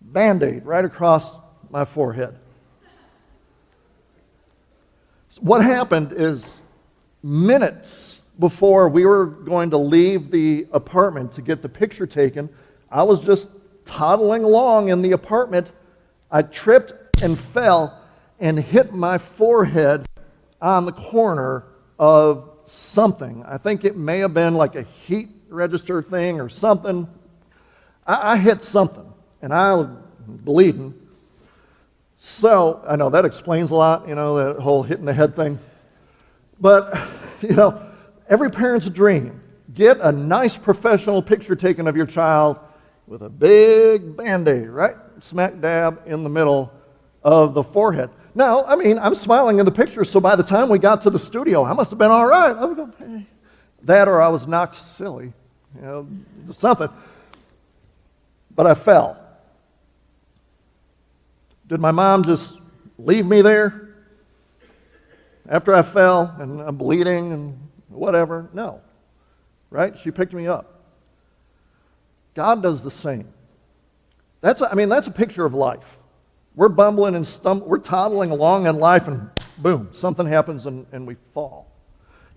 band 0.00 0.44
aid 0.44 0.64
right 0.64 0.84
across 0.84 1.36
my 1.70 1.84
forehead. 1.84 2.38
What 5.40 5.62
happened 5.62 6.12
is 6.12 6.60
minutes 7.22 8.15
before 8.38 8.88
we 8.88 9.06
were 9.06 9.26
going 9.26 9.70
to 9.70 9.78
leave 9.78 10.30
the 10.30 10.66
apartment 10.72 11.32
to 11.32 11.42
get 11.42 11.62
the 11.62 11.68
picture 11.68 12.06
taken, 12.06 12.48
I 12.90 13.02
was 13.02 13.20
just 13.20 13.48
toddling 13.84 14.44
along 14.44 14.90
in 14.90 15.02
the 15.02 15.12
apartment. 15.12 15.72
I 16.30 16.42
tripped 16.42 17.22
and 17.22 17.38
fell 17.38 18.02
and 18.38 18.58
hit 18.58 18.92
my 18.92 19.18
forehead 19.18 20.06
on 20.60 20.84
the 20.84 20.92
corner 20.92 21.64
of 21.98 22.50
something. 22.66 23.44
I 23.46 23.58
think 23.58 23.84
it 23.84 23.96
may 23.96 24.18
have 24.18 24.34
been 24.34 24.54
like 24.54 24.74
a 24.74 24.82
heat 24.82 25.30
register 25.48 26.02
thing 26.02 26.40
or 26.40 26.48
something. 26.48 27.08
I, 28.06 28.32
I 28.32 28.36
hit 28.36 28.62
something 28.62 29.06
and 29.40 29.52
I 29.52 29.74
was 29.74 29.88
bleeding. 30.26 30.94
So, 32.18 32.82
I 32.86 32.96
know 32.96 33.10
that 33.10 33.24
explains 33.24 33.70
a 33.70 33.74
lot, 33.74 34.08
you 34.08 34.14
know, 34.14 34.54
that 34.54 34.60
whole 34.60 34.82
hitting 34.82 35.04
the 35.04 35.12
head 35.12 35.36
thing. 35.36 35.58
But, 36.58 36.98
you 37.40 37.54
know, 37.54 37.85
every 38.28 38.50
parent's 38.50 38.88
dream 38.88 39.40
get 39.74 39.98
a 40.00 40.12
nice 40.12 40.56
professional 40.56 41.22
picture 41.22 41.56
taken 41.56 41.86
of 41.86 41.96
your 41.96 42.06
child 42.06 42.58
with 43.06 43.22
a 43.22 43.30
big 43.30 44.16
band 44.16 44.48
aid 44.48 44.68
right 44.68 44.96
smack 45.20 45.60
dab 45.60 46.02
in 46.06 46.22
the 46.22 46.30
middle 46.30 46.72
of 47.22 47.54
the 47.54 47.62
forehead. 47.62 48.10
Now, 48.34 48.64
I 48.66 48.76
mean, 48.76 48.98
I'm 48.98 49.14
smiling 49.14 49.58
in 49.58 49.64
the 49.64 49.72
picture, 49.72 50.04
so 50.04 50.20
by 50.20 50.36
the 50.36 50.42
time 50.42 50.68
we 50.68 50.78
got 50.78 51.02
to 51.02 51.10
the 51.10 51.18
studio, 51.18 51.64
I 51.64 51.72
must 51.72 51.90
have 51.90 51.98
been 51.98 52.10
all 52.10 52.26
right. 52.26 52.52
Going, 52.52 52.92
hey. 52.98 53.26
That 53.82 54.08
or 54.08 54.20
I 54.20 54.28
was 54.28 54.46
knocked 54.46 54.76
silly, 54.76 55.32
you 55.74 55.80
know, 55.80 56.08
something. 56.52 56.88
But 58.54 58.66
I 58.66 58.74
fell. 58.74 59.18
Did 61.66 61.80
my 61.80 61.90
mom 61.90 62.24
just 62.24 62.60
leave 62.98 63.26
me 63.26 63.42
there 63.42 63.88
after 65.48 65.74
I 65.74 65.82
fell 65.82 66.34
and 66.38 66.60
I'm 66.60 66.76
bleeding 66.76 67.32
and 67.32 67.65
whatever? 67.88 68.48
No. 68.52 68.80
Right? 69.70 69.98
She 69.98 70.10
picked 70.10 70.32
me 70.32 70.46
up. 70.46 70.80
God 72.34 72.62
does 72.62 72.82
the 72.82 72.90
same. 72.90 73.28
That's, 74.40 74.62
I 74.62 74.74
mean, 74.74 74.88
that's 74.88 75.06
a 75.06 75.12
picture 75.12 75.44
of 75.44 75.54
life. 75.54 75.98
We're 76.54 76.68
bumbling 76.68 77.14
and 77.14 77.26
stumbling, 77.26 77.68
we're 77.68 77.78
toddling 77.78 78.30
along 78.30 78.66
in 78.66 78.76
life, 78.76 79.08
and 79.08 79.30
boom, 79.58 79.88
something 79.92 80.26
happens 80.26 80.66
and, 80.66 80.86
and 80.92 81.06
we 81.06 81.16
fall. 81.32 81.70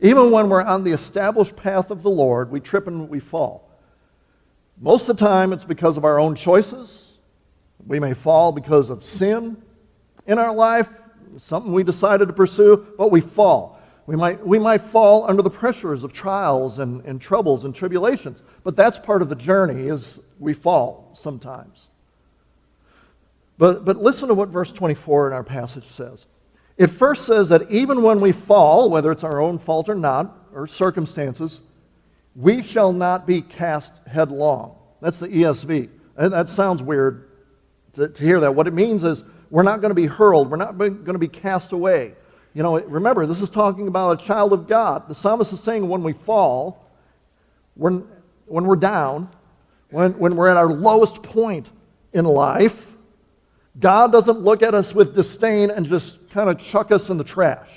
Even 0.01 0.31
when 0.31 0.49
we're 0.49 0.61
on 0.61 0.83
the 0.83 0.91
established 0.91 1.55
path 1.55 1.91
of 1.91 2.03
the 2.03 2.09
Lord, 2.09 2.51
we 2.51 2.59
trip 2.59 2.87
and 2.87 3.09
we 3.09 3.19
fall. 3.19 3.69
Most 4.79 5.09
of 5.09 5.17
the 5.17 5.25
time, 5.25 5.51
it's 5.51 5.65
because 5.65 5.97
of 5.97 6.05
our 6.05 6.19
own 6.19 6.35
choices 6.35 7.09
we 7.85 7.99
may 7.99 8.13
fall 8.13 8.51
because 8.51 8.89
of 8.89 9.03
sin 9.03 9.61
in 10.27 10.37
our 10.37 10.53
life, 10.53 10.89
something 11.37 11.73
we 11.73 11.83
decided 11.83 12.27
to 12.27 12.33
pursue, 12.33 12.87
but 12.97 13.11
we 13.11 13.21
fall. 13.21 13.78
We 14.09 14.15
might, 14.15 14.43
we 14.43 14.57
might 14.57 14.81
fall 14.81 15.29
under 15.29 15.43
the 15.43 15.51
pressures 15.51 16.03
of 16.03 16.13
trials 16.13 16.79
and, 16.79 17.05
and 17.05 17.21
troubles 17.21 17.63
and 17.63 17.75
tribulations. 17.75 18.41
But 18.63 18.75
that's 18.75 18.97
part 18.97 19.21
of 19.21 19.29
the 19.29 19.35
journey 19.35 19.87
is 19.87 20.19
we 20.39 20.55
fall 20.55 21.11
sometimes. 21.13 21.89
But, 23.59 23.85
but 23.85 23.97
listen 23.97 24.27
to 24.29 24.33
what 24.33 24.49
verse 24.49 24.71
24 24.71 25.27
in 25.27 25.33
our 25.33 25.43
passage 25.43 25.87
says. 25.89 26.25
It 26.75 26.87
first 26.87 27.27
says 27.27 27.49
that 27.49 27.69
even 27.69 28.01
when 28.01 28.19
we 28.19 28.31
fall, 28.31 28.89
whether 28.89 29.11
it's 29.11 29.23
our 29.23 29.39
own 29.39 29.59
fault 29.59 29.89
or 29.89 29.93
not, 29.93 30.35
or 30.55 30.65
circumstances, 30.65 31.61
we 32.35 32.63
shall 32.63 32.91
not 32.91 33.27
be 33.27 33.43
cast 33.43 34.01
headlong. 34.07 34.75
That's 35.01 35.19
the 35.19 35.27
ESV. 35.27 35.87
And 36.17 36.33
that 36.33 36.49
sounds 36.49 36.81
weird 36.81 37.29
to, 37.93 38.09
to 38.09 38.23
hear 38.23 38.39
that. 38.39 38.55
What 38.55 38.65
it 38.65 38.73
means 38.73 39.03
is 39.03 39.23
we're 39.51 39.61
not 39.61 39.81
going 39.81 39.91
to 39.91 39.95
be 39.95 40.07
hurled, 40.07 40.49
we're 40.49 40.57
not 40.57 40.79
going 40.79 41.05
to 41.05 41.19
be 41.19 41.27
cast 41.27 41.73
away. 41.73 42.15
You 42.53 42.63
know, 42.63 42.79
remember, 42.79 43.25
this 43.25 43.41
is 43.41 43.49
talking 43.49 43.87
about 43.87 44.21
a 44.21 44.25
child 44.25 44.53
of 44.53 44.67
God. 44.67 45.07
The 45.07 45.15
psalmist 45.15 45.53
is 45.53 45.59
saying 45.59 45.87
when 45.87 46.03
we 46.03 46.13
fall, 46.13 46.85
when, 47.75 48.07
when 48.47 48.65
we're 48.65 48.75
down, 48.75 49.29
when, 49.91 50.17
when 50.17 50.35
we're 50.35 50.49
at 50.49 50.57
our 50.57 50.67
lowest 50.67 51.21
point 51.21 51.69
in 52.13 52.25
life, 52.25 52.93
God 53.79 54.11
doesn't 54.11 54.39
look 54.39 54.63
at 54.63 54.73
us 54.73 54.93
with 54.93 55.15
disdain 55.15 55.69
and 55.69 55.85
just 55.85 56.29
kind 56.31 56.49
of 56.49 56.57
chuck 56.57 56.91
us 56.91 57.09
in 57.09 57.17
the 57.17 57.23
trash. 57.23 57.69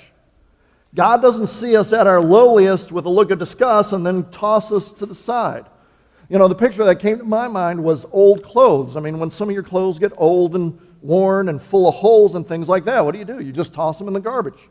God 0.95 1.21
doesn't 1.21 1.47
see 1.47 1.75
us 1.75 1.93
at 1.93 2.05
our 2.05 2.21
lowliest 2.21 2.91
with 2.91 3.05
a 3.05 3.09
look 3.09 3.31
of 3.31 3.39
disgust 3.39 3.93
and 3.93 4.05
then 4.05 4.29
toss 4.31 4.71
us 4.71 4.91
to 4.93 5.05
the 5.05 5.15
side. 5.15 5.65
You 6.29 6.37
know, 6.37 6.47
the 6.47 6.55
picture 6.55 6.83
that 6.83 6.99
came 6.99 7.17
to 7.17 7.23
my 7.23 7.47
mind 7.47 7.83
was 7.83 8.05
old 8.11 8.43
clothes. 8.43 8.95
I 8.95 8.99
mean, 8.99 9.19
when 9.19 9.31
some 9.31 9.49
of 9.49 9.53
your 9.53 9.63
clothes 9.63 9.99
get 9.99 10.13
old 10.17 10.55
and 10.55 10.79
worn 11.03 11.49
and 11.49 11.61
full 11.61 11.87
of 11.87 11.95
holes 11.95 12.35
and 12.35 12.47
things 12.47 12.67
like 12.67 12.85
that, 12.85 13.03
what 13.03 13.11
do 13.11 13.19
you 13.19 13.25
do? 13.25 13.39
You 13.39 13.51
just 13.51 13.73
toss 13.73 13.99
them 13.99 14.07
in 14.07 14.13
the 14.13 14.19
garbage. 14.19 14.69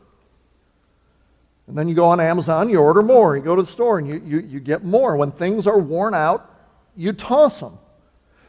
And 1.67 1.77
then 1.77 1.87
you 1.87 1.95
go 1.95 2.05
on 2.05 2.19
Amazon, 2.19 2.69
you 2.69 2.79
order 2.79 3.01
more. 3.01 3.37
You 3.37 3.43
go 3.43 3.55
to 3.55 3.61
the 3.61 3.71
store 3.71 3.99
and 3.99 4.07
you, 4.07 4.21
you, 4.25 4.39
you 4.41 4.59
get 4.59 4.83
more. 4.83 5.15
When 5.15 5.31
things 5.31 5.65
are 5.67 5.79
worn 5.79 6.13
out, 6.13 6.49
you 6.97 7.13
toss 7.13 7.59
them. 7.59 7.77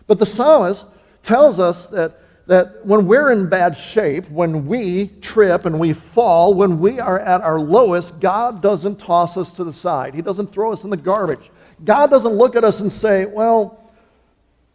But 0.06 0.18
the 0.18 0.26
psalmist 0.26 0.86
tells 1.22 1.60
us 1.60 1.86
that 1.88 2.20
that 2.46 2.84
when 2.84 3.06
we're 3.06 3.30
in 3.30 3.48
bad 3.48 3.76
shape, 3.76 4.28
when 4.30 4.66
we 4.66 5.08
trip 5.22 5.64
and 5.64 5.80
we 5.80 5.92
fall, 5.92 6.54
when 6.54 6.78
we 6.78 7.00
are 7.00 7.18
at 7.18 7.40
our 7.40 7.58
lowest, 7.58 8.20
God 8.20 8.60
doesn't 8.60 8.96
toss 8.98 9.36
us 9.36 9.50
to 9.52 9.64
the 9.64 9.72
side. 9.72 10.14
He 10.14 10.20
doesn't 10.20 10.52
throw 10.52 10.72
us 10.72 10.84
in 10.84 10.90
the 10.90 10.96
garbage. 10.96 11.50
God 11.84 12.10
doesn't 12.10 12.32
look 12.32 12.54
at 12.54 12.64
us 12.64 12.80
and 12.80 12.92
say, 12.92 13.24
well, 13.24 13.90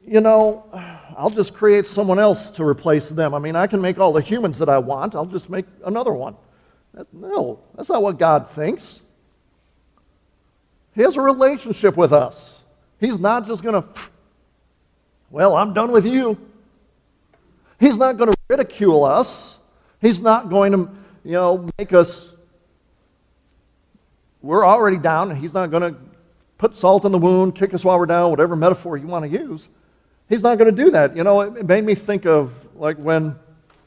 you 0.03 0.21
know, 0.21 0.65
I'll 1.19 1.29
just 1.29 1.53
create 1.53 1.85
someone 1.85 2.17
else 2.17 2.49
to 2.51 2.63
replace 2.63 3.09
them. 3.09 3.33
I 3.33 3.39
mean, 3.39 3.53
I 3.57 3.67
can 3.67 3.81
make 3.81 3.99
all 3.99 4.13
the 4.13 4.21
humans 4.21 4.57
that 4.59 4.69
I 4.69 4.77
want, 4.77 5.15
I'll 5.15 5.25
just 5.25 5.49
make 5.49 5.65
another 5.85 6.13
one. 6.13 6.37
No, 7.11 7.59
that's 7.75 7.89
not 7.89 8.01
what 8.01 8.17
God 8.17 8.49
thinks. 8.49 9.01
He 10.95 11.01
has 11.01 11.17
a 11.17 11.21
relationship 11.21 11.97
with 11.97 12.13
us. 12.13 12.63
He's 13.01 13.19
not 13.19 13.45
just 13.45 13.63
going 13.63 13.81
to, 13.81 13.89
well, 15.29 15.57
I'm 15.57 15.73
done 15.73 15.91
with 15.91 16.05
you. 16.05 16.37
He's 17.81 17.97
not 17.97 18.15
going 18.17 18.31
to 18.31 18.37
ridicule 18.49 19.03
us. 19.03 19.57
He's 19.99 20.21
not 20.21 20.49
going 20.49 20.71
to, 20.71 20.89
you 21.25 21.33
know, 21.33 21.69
make 21.77 21.91
us, 21.91 22.31
we're 24.41 24.65
already 24.65 24.97
down. 24.97 25.35
He's 25.35 25.53
not 25.53 25.69
going 25.69 25.93
to 25.93 25.99
put 26.57 26.77
salt 26.77 27.03
in 27.03 27.11
the 27.11 27.17
wound, 27.17 27.55
kick 27.55 27.73
us 27.73 27.83
while 27.83 27.99
we're 27.99 28.05
down, 28.05 28.31
whatever 28.31 28.55
metaphor 28.55 28.95
you 28.95 29.07
want 29.07 29.29
to 29.29 29.37
use. 29.37 29.67
He's 30.29 30.43
not 30.43 30.59
going 30.59 30.73
to 30.73 30.83
do 30.83 30.91
that. 30.91 31.17
You 31.17 31.23
know, 31.23 31.41
it 31.41 31.65
made 31.65 31.83
me 31.83 31.95
think 31.95 32.25
of 32.25 32.53
like 32.75 32.97
when 32.97 33.35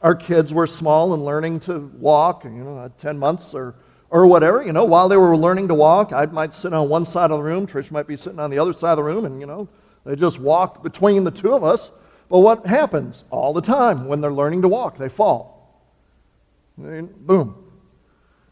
our 0.01 0.13
kids 0.13 0.53
were 0.53 0.67
small 0.67 1.13
and 1.13 1.23
learning 1.23 1.61
to 1.61 1.89
walk, 1.97 2.43
you 2.43 2.51
know, 2.51 2.91
10 2.97 3.17
months 3.17 3.53
or, 3.53 3.75
or 4.09 4.27
whatever, 4.27 4.61
you 4.61 4.73
know, 4.73 4.83
while 4.83 5.07
they 5.07 5.15
were 5.15 5.37
learning 5.37 5.69
to 5.69 5.73
walk, 5.73 6.11
I 6.11 6.25
might 6.25 6.53
sit 6.53 6.73
on 6.73 6.89
one 6.89 7.05
side 7.05 7.31
of 7.31 7.37
the 7.37 7.43
room, 7.43 7.65
Trish 7.65 7.89
might 7.89 8.05
be 8.05 8.17
sitting 8.17 8.39
on 8.39 8.49
the 8.49 8.59
other 8.59 8.73
side 8.73 8.91
of 8.91 8.97
the 8.97 9.03
room, 9.03 9.23
and, 9.23 9.39
you 9.39 9.47
know, 9.47 9.69
they 10.05 10.17
just 10.17 10.39
walk 10.39 10.83
between 10.83 11.23
the 11.23 11.31
two 11.31 11.53
of 11.53 11.63
us. 11.63 11.91
But 12.29 12.39
what 12.39 12.65
happens 12.65 13.23
all 13.29 13.53
the 13.53 13.61
time 13.61 14.05
when 14.05 14.19
they're 14.19 14.33
learning 14.33 14.63
to 14.63 14.67
walk? 14.67 14.97
They 14.97 15.07
fall. 15.07 15.81
boom. 16.77 17.55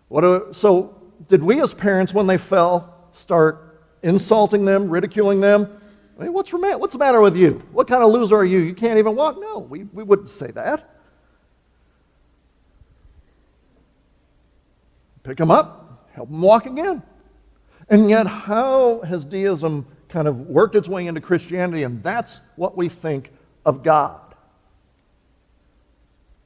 What 0.07 0.55
so, 0.55 1.01
did 1.27 1.43
we 1.43 1.61
as 1.61 1.73
parents, 1.73 2.13
when 2.13 2.27
they 2.27 2.37
fell, 2.37 3.09
start 3.11 3.79
insulting 4.03 4.63
them, 4.63 4.89
ridiculing 4.89 5.41
them? 5.41 5.80
I 6.19 6.23
mean, 6.23 6.33
what's, 6.33 6.51
what's 6.51 6.93
the 6.93 6.99
matter 6.99 7.21
with 7.21 7.35
you? 7.35 7.63
What 7.71 7.87
kind 7.87 8.03
of 8.03 8.11
loser 8.11 8.35
are 8.35 8.45
you? 8.45 8.59
You 8.59 8.73
can't 8.73 8.99
even 8.99 9.15
walk? 9.15 9.39
No, 9.39 9.59
we, 9.59 9.83
we 9.83 10.03
wouldn't 10.03 10.29
say 10.29 10.51
that. 10.51 10.87
Pick 15.23 15.37
them 15.37 15.51
up, 15.51 16.09
help 16.13 16.29
them 16.29 16.41
walk 16.41 16.65
again. 16.65 17.03
And 17.89 18.09
yet, 18.09 18.25
how 18.25 19.01
has 19.01 19.25
deism 19.25 19.85
kind 20.09 20.27
of 20.27 20.47
worked 20.47 20.75
its 20.75 20.87
way 20.87 21.07
into 21.07 21.21
Christianity? 21.21 21.83
And 21.83 22.01
that's 22.01 22.41
what 22.55 22.75
we 22.75 22.89
think 22.89 23.31
of 23.65 23.83
God. 23.83 24.19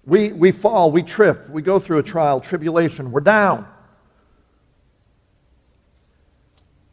We, 0.06 0.32
we 0.34 0.52
fall, 0.52 0.92
we 0.92 1.04
trip, 1.04 1.50
we 1.50 1.62
go 1.62 1.80
through 1.80 2.00
a 2.00 2.04
trial, 2.04 2.40
tribulation, 2.40 3.12
we're 3.12 3.22
down. 3.22 3.68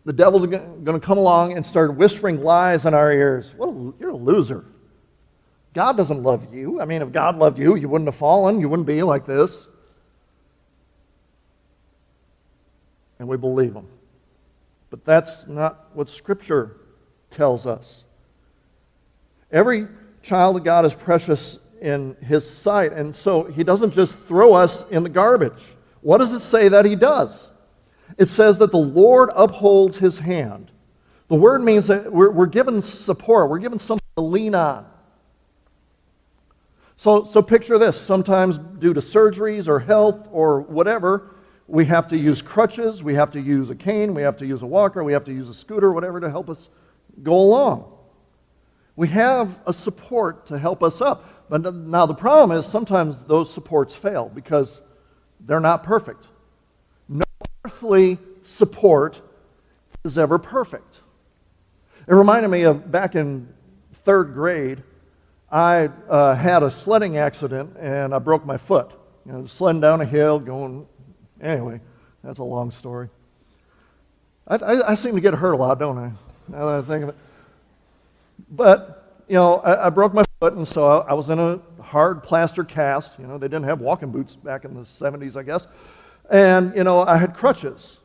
The 0.05 0.13
devil's 0.13 0.47
going 0.47 0.85
to 0.85 1.01
come 1.01 1.19
along 1.19 1.53
and 1.57 1.65
start 1.65 1.97
whispering 1.97 2.43
lies 2.43 2.87
in 2.87 2.95
our 2.95 3.13
ears. 3.13 3.55
Well, 3.57 3.95
you're 4.01 4.11
a 4.11 4.17
loser. 4.17 4.65
God 5.75 5.97
doesn't 5.97 6.23
love 6.23 6.53
you. 6.53 6.81
I 6.81 6.85
mean, 6.85 7.03
if 7.03 7.13
God 7.13 7.37
loved 7.37 7.59
you, 7.59 7.77
you 7.77 7.89
wouldn't 7.89 8.09
have 8.09 8.17
fallen, 8.17 8.61
you 8.61 8.69
wouldn't 8.69 8.87
be 8.87 9.03
like 9.03 9.27
this. 9.27 9.67
And 13.19 13.29
we 13.29 13.37
believe 13.37 13.75
him. 13.75 13.87
But 14.91 15.05
that's 15.05 15.47
not 15.47 15.87
what 15.95 16.11
Scripture 16.11 16.77
tells 17.31 17.67
us. 17.67 18.05
Every 19.51 19.87
child 20.23 20.57
of 20.57 20.65
God 20.65 20.85
is 20.85 20.95
precious 20.95 21.59
in 21.81 22.17
his 22.21 22.49
sight. 22.49 22.93
And 22.93 23.15
so 23.15 23.45
he 23.45 23.65
doesn't 23.65 23.95
just 23.95 24.19
throw 24.19 24.53
us 24.55 24.85
in 24.91 25.03
the 25.03 25.09
garbage. 25.09 25.63
What 26.01 26.19
does 26.19 26.33
it 26.33 26.41
say 26.41 26.69
that 26.69 26.85
he 26.85 26.97
does? 26.97 27.51
It 28.19 28.29
says 28.29 28.59
that 28.59 28.71
the 28.71 28.79
Lord 28.79 29.31
upholds 29.35 29.99
his 29.99 30.19
hand. 30.19 30.71
The 31.29 31.35
word 31.37 31.63
means 31.63 31.87
that 31.87 32.13
we're, 32.13 32.31
we're 32.31 32.47
given 32.47 32.83
support, 32.83 33.49
we're 33.49 33.59
given 33.59 33.79
something 33.79 34.07
to 34.17 34.23
lean 34.23 34.55
on. 34.55 34.87
So, 36.97 37.25
so 37.25 37.43
picture 37.43 37.79
this 37.79 38.01
sometimes, 38.01 38.59
due 38.59 38.95
to 38.95 39.01
surgeries 39.01 39.67
or 39.67 39.81
health 39.81 40.29
or 40.31 40.61
whatever, 40.61 41.35
we 41.67 41.87
have 41.87 42.07
to 42.09 42.19
use 42.19 42.43
crutches, 42.43 43.03
we 43.03 43.15
have 43.15 43.31
to 43.33 43.41
use 43.41 43.71
a 43.71 43.75
cane, 43.75 44.15
we 44.15 44.23
have 44.23 44.37
to 44.37 44.47
use 44.47 44.63
a 44.63 44.67
walker, 44.67 45.03
we 45.03 45.13
have 45.13 45.25
to 45.25 45.33
use 45.33 45.49
a 45.49 45.55
scooter, 45.55 45.93
whatever, 45.93 46.21
to 46.21 46.31
help 46.31 46.51
us 46.51 46.69
go 47.23 47.33
along. 47.33 47.91
We 48.95 49.09
have 49.09 49.59
a 49.67 49.73
support 49.73 50.47
to 50.47 50.59
help 50.59 50.83
us 50.83 51.01
up. 51.01 51.49
But 51.49 51.75
now 51.75 52.07
the 52.07 52.15
problem 52.15 52.57
is 52.57 52.67
sometimes 52.67 53.25
those 53.25 53.53
supports 53.53 53.95
fail 53.95 54.31
because 54.33 54.83
they're 55.41 55.61
not 55.61 55.83
perfect. 55.83 56.29
Earthly 57.65 58.19
support 58.45 59.21
is 60.05 60.19
ever 60.19 60.39
perfect. 60.39 61.01
It 62.09 62.15
reminded 62.15 62.49
me 62.49 62.63
of 62.63 62.91
back 62.91 63.15
in 63.15 63.49
third 64.05 64.35
grade, 64.35 64.83
I 65.51 65.91
uh, 66.09 66.35
had 66.35 66.63
a 66.63 66.71
sledding 66.71 67.19
accident 67.19 67.77
and 67.79 68.15
I 68.15 68.19
broke 68.19 68.45
my 68.45 68.57
foot. 68.57 68.91
You 69.27 69.33
know, 69.33 69.47
sledding 69.47 69.81
down 69.81 70.01
a 70.01 70.05
hill, 70.05 70.41
going. 70.41 70.87
Anyway, 71.41 71.81
that's 72.25 72.39
a 72.39 72.45
long 72.45 72.71
story. 72.71 73.09
I, 74.49 74.57
I, 74.57 74.93
I 74.93 74.95
seem 74.97 75.15
to 75.15 75.21
get 75.21 75.35
hurt 75.35 75.53
a 75.53 75.57
lot, 75.57 75.79
don't 75.79 75.99
I? 75.99 76.11
Now 76.49 76.67
that 76.67 76.79
I 76.79 76.83
think 76.83 77.05
of 77.05 77.09
it. 77.11 77.17
But, 78.51 79.23
you 79.29 79.35
know, 79.35 79.57
I, 79.59 79.87
I 79.87 79.91
broke 79.91 80.13
my 80.13 80.25
foot, 80.41 80.55
and 80.55 80.67
so 80.67 80.87
I, 80.87 81.11
I 81.11 81.15
was 81.15 81.31
in 81.31 81.39
a 81.39 81.61
hard 81.81 82.25
plaster 82.25 82.65
cast. 82.65 83.13
You 83.19 83.27
know, 83.27 83.39
they 83.39 83.47
didn't 83.47 83.65
have 83.65 83.81
walking 83.81 84.11
boots 84.11 84.35
back 84.35 84.65
in 84.65 84.75
the 84.75 84.81
70s, 84.81 85.37
I 85.37 85.45
guess. 85.45 85.69
And, 86.33 86.75
you 86.75 86.83
know, 86.83 87.03
I 87.03 87.19
had 87.19 87.35
crutches. 87.35 87.99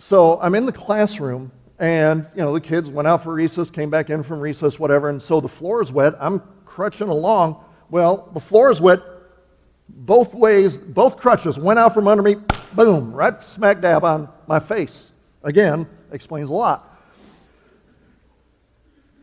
So 0.00 0.40
I'm 0.40 0.56
in 0.56 0.66
the 0.66 0.72
classroom, 0.72 1.52
and, 1.78 2.26
you 2.34 2.42
know, 2.42 2.52
the 2.52 2.60
kids 2.60 2.90
went 2.90 3.06
out 3.06 3.22
for 3.22 3.32
recess, 3.32 3.70
came 3.70 3.90
back 3.90 4.10
in 4.10 4.24
from 4.24 4.40
recess, 4.40 4.80
whatever, 4.80 5.08
and 5.10 5.22
so 5.22 5.40
the 5.40 5.48
floor 5.48 5.80
is 5.80 5.92
wet. 5.92 6.14
I'm 6.18 6.42
crutching 6.64 7.08
along. 7.08 7.62
Well, 7.90 8.28
the 8.34 8.40
floor 8.40 8.72
is 8.72 8.80
wet 8.80 9.00
both 9.88 10.34
ways, 10.34 10.76
both 10.76 11.16
crutches 11.16 11.58
went 11.58 11.78
out 11.78 11.94
from 11.94 12.08
under 12.08 12.22
me, 12.22 12.36
boom, 12.74 13.12
right 13.12 13.40
smack 13.42 13.80
dab 13.80 14.04
on 14.04 14.28
my 14.46 14.60
face. 14.60 15.12
Again, 15.42 15.86
explains 16.12 16.48
a 16.48 16.52
lot. 16.52 16.84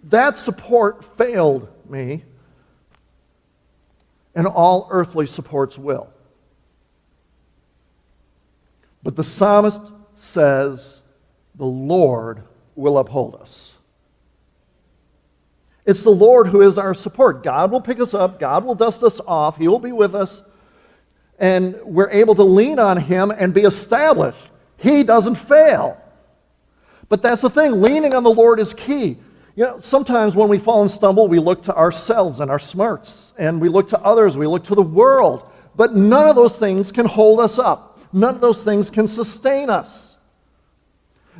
That 0.05 0.37
support 0.37 1.17
failed 1.17 1.67
me, 1.89 2.23
and 4.33 4.47
all 4.47 4.87
earthly 4.91 5.27
supports 5.27 5.77
will. 5.77 6.09
But 9.05 9.15
the 9.15 9.23
psalmist 9.23 9.79
says, 10.15 11.01
The 11.53 11.63
Lord 11.63 12.41
will 12.75 12.97
uphold 12.97 13.35
us. 13.35 13.73
It's 15.85 16.01
the 16.01 16.09
Lord 16.09 16.47
who 16.47 16.61
is 16.61 16.79
our 16.79 16.95
support. 16.95 17.43
God 17.43 17.69
will 17.71 17.81
pick 17.81 17.99
us 17.99 18.15
up, 18.15 18.39
God 18.39 18.65
will 18.65 18.73
dust 18.73 19.03
us 19.03 19.21
off, 19.27 19.57
He 19.57 19.67
will 19.67 19.79
be 19.79 19.91
with 19.91 20.15
us, 20.15 20.41
and 21.37 21.79
we're 21.83 22.09
able 22.09 22.33
to 22.33 22.43
lean 22.43 22.79
on 22.79 22.97
Him 22.97 23.29
and 23.29 23.53
be 23.53 23.61
established. 23.61 24.49
He 24.77 25.03
doesn't 25.03 25.35
fail. 25.35 26.01
But 27.07 27.21
that's 27.21 27.43
the 27.43 27.49
thing, 27.51 27.83
leaning 27.83 28.15
on 28.15 28.23
the 28.23 28.33
Lord 28.33 28.59
is 28.59 28.73
key. 28.73 29.17
You 29.55 29.65
know, 29.65 29.79
sometimes 29.81 30.35
when 30.35 30.49
we 30.49 30.57
fall 30.57 30.81
and 30.81 30.89
stumble, 30.89 31.27
we 31.27 31.37
look 31.37 31.61
to 31.63 31.75
ourselves 31.75 32.39
and 32.39 32.49
our 32.49 32.57
smarts, 32.57 33.35
and 33.37 33.61
we 33.61 33.69
look 33.69 33.89
to 33.89 34.01
others, 34.01 34.35
we 34.35 34.47
look 34.47 34.63
to 34.63 34.75
the 34.75 34.81
world. 34.81 35.47
But 35.75 35.95
none 35.95 36.27
of 36.27 36.35
those 36.35 36.57
things 36.57 36.91
can 36.91 37.05
hold 37.05 37.39
us 37.39 37.59
up. 37.59 37.94
None 38.15 38.33
of 38.33 38.39
those 38.39 38.63
things 38.63 38.89
can 38.89 39.09
sustain 39.09 39.69
us. 39.69 40.15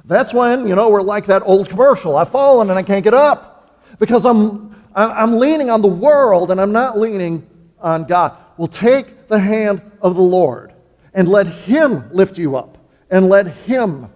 That's 0.04 0.34
when, 0.34 0.68
you 0.68 0.76
know, 0.76 0.90
we're 0.90 1.02
like 1.02 1.28
that 1.28 1.42
old 1.46 1.70
commercial. 1.70 2.18
I've 2.18 2.32
fallen 2.32 2.70
and 2.70 2.78
I 2.78 2.84
can't 2.84 3.02
get 3.02 3.14
up 3.14 3.80
because 3.98 4.26
I'm, 4.26 4.76
I'm 4.94 5.40
leaning 5.40 5.70
on 5.70 5.82
the 5.82 5.88
world 5.88 6.52
and 6.52 6.60
I'm 6.60 6.74
not 6.74 7.00
leaning 7.00 7.48
on 7.80 8.04
God. 8.04 8.38
Well, 8.58 8.68
take 8.68 9.30
the 9.30 9.40
hand 9.40 9.90
of 10.02 10.16
the 10.16 10.22
Lord 10.22 10.74
and 11.14 11.30
let 11.30 11.48
Him 11.48 12.10
lift 12.12 12.38
you 12.38 12.58
up 12.58 12.78
and 13.10 13.30
let 13.30 13.48
Him 13.48 14.10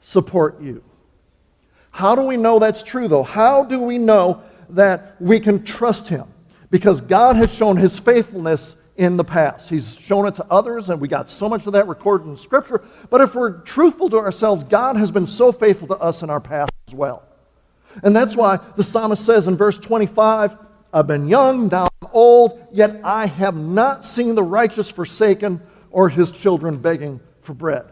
support 0.00 0.60
you. 0.60 0.84
How 1.90 2.14
do 2.14 2.22
we 2.22 2.36
know 2.36 2.60
that's 2.60 2.84
true, 2.84 3.08
though? 3.08 3.24
How 3.24 3.64
do 3.64 3.80
we 3.80 3.98
know 3.98 4.44
that 4.68 5.16
we 5.18 5.40
can 5.40 5.64
trust 5.64 6.06
Him? 6.06 6.28
Because 6.70 7.00
God 7.00 7.34
has 7.34 7.52
shown 7.52 7.76
His 7.76 7.98
faithfulness 7.98 8.76
in 8.98 9.16
the 9.16 9.24
past. 9.24 9.70
He's 9.70 9.96
shown 9.96 10.26
it 10.26 10.34
to 10.34 10.46
others, 10.50 10.90
and 10.90 11.00
we 11.00 11.06
got 11.06 11.30
so 11.30 11.48
much 11.48 11.66
of 11.66 11.72
that 11.72 11.86
recorded 11.86 12.26
in 12.26 12.36
Scripture. 12.36 12.84
But 13.08 13.20
if 13.20 13.34
we're 13.34 13.60
truthful 13.60 14.10
to 14.10 14.18
ourselves, 14.18 14.64
God 14.64 14.96
has 14.96 15.12
been 15.12 15.24
so 15.24 15.52
faithful 15.52 15.86
to 15.88 15.96
us 15.98 16.22
in 16.22 16.30
our 16.30 16.40
past 16.40 16.72
as 16.88 16.94
well. 16.94 17.22
And 18.02 18.14
that's 18.14 18.36
why 18.36 18.58
the 18.76 18.82
psalmist 18.82 19.24
says 19.24 19.46
in 19.46 19.56
verse 19.56 19.78
25, 19.78 20.56
I've 20.92 21.06
been 21.06 21.28
young, 21.28 21.68
now 21.68 21.86
I'm 22.02 22.08
old, 22.12 22.66
yet 22.72 23.00
I 23.04 23.26
have 23.26 23.56
not 23.56 24.04
seen 24.04 24.34
the 24.34 24.42
righteous 24.42 24.90
forsaken 24.90 25.62
or 25.90 26.08
his 26.08 26.32
children 26.32 26.78
begging 26.78 27.20
for 27.40 27.54
bread. 27.54 27.84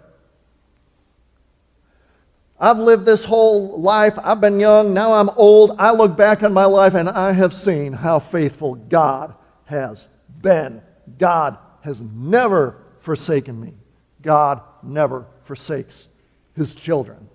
I've 2.58 2.78
lived 2.78 3.04
this 3.04 3.24
whole 3.24 3.80
life. 3.80 4.18
I've 4.22 4.40
been 4.40 4.58
young. 4.58 4.94
Now 4.94 5.12
I'm 5.12 5.28
old. 5.36 5.76
I 5.78 5.92
look 5.92 6.16
back 6.16 6.42
on 6.42 6.54
my 6.54 6.64
life 6.64 6.94
and 6.94 7.08
I 7.08 7.32
have 7.32 7.52
seen 7.52 7.92
how 7.92 8.18
faithful 8.18 8.76
God 8.76 9.34
has 9.66 10.08
been. 10.40 10.80
God 11.18 11.58
has 11.82 12.00
never 12.00 12.76
forsaken 13.00 13.60
me. 13.60 13.74
God 14.22 14.60
never 14.82 15.26
forsakes 15.44 16.08
his 16.54 16.74
children. 16.74 17.28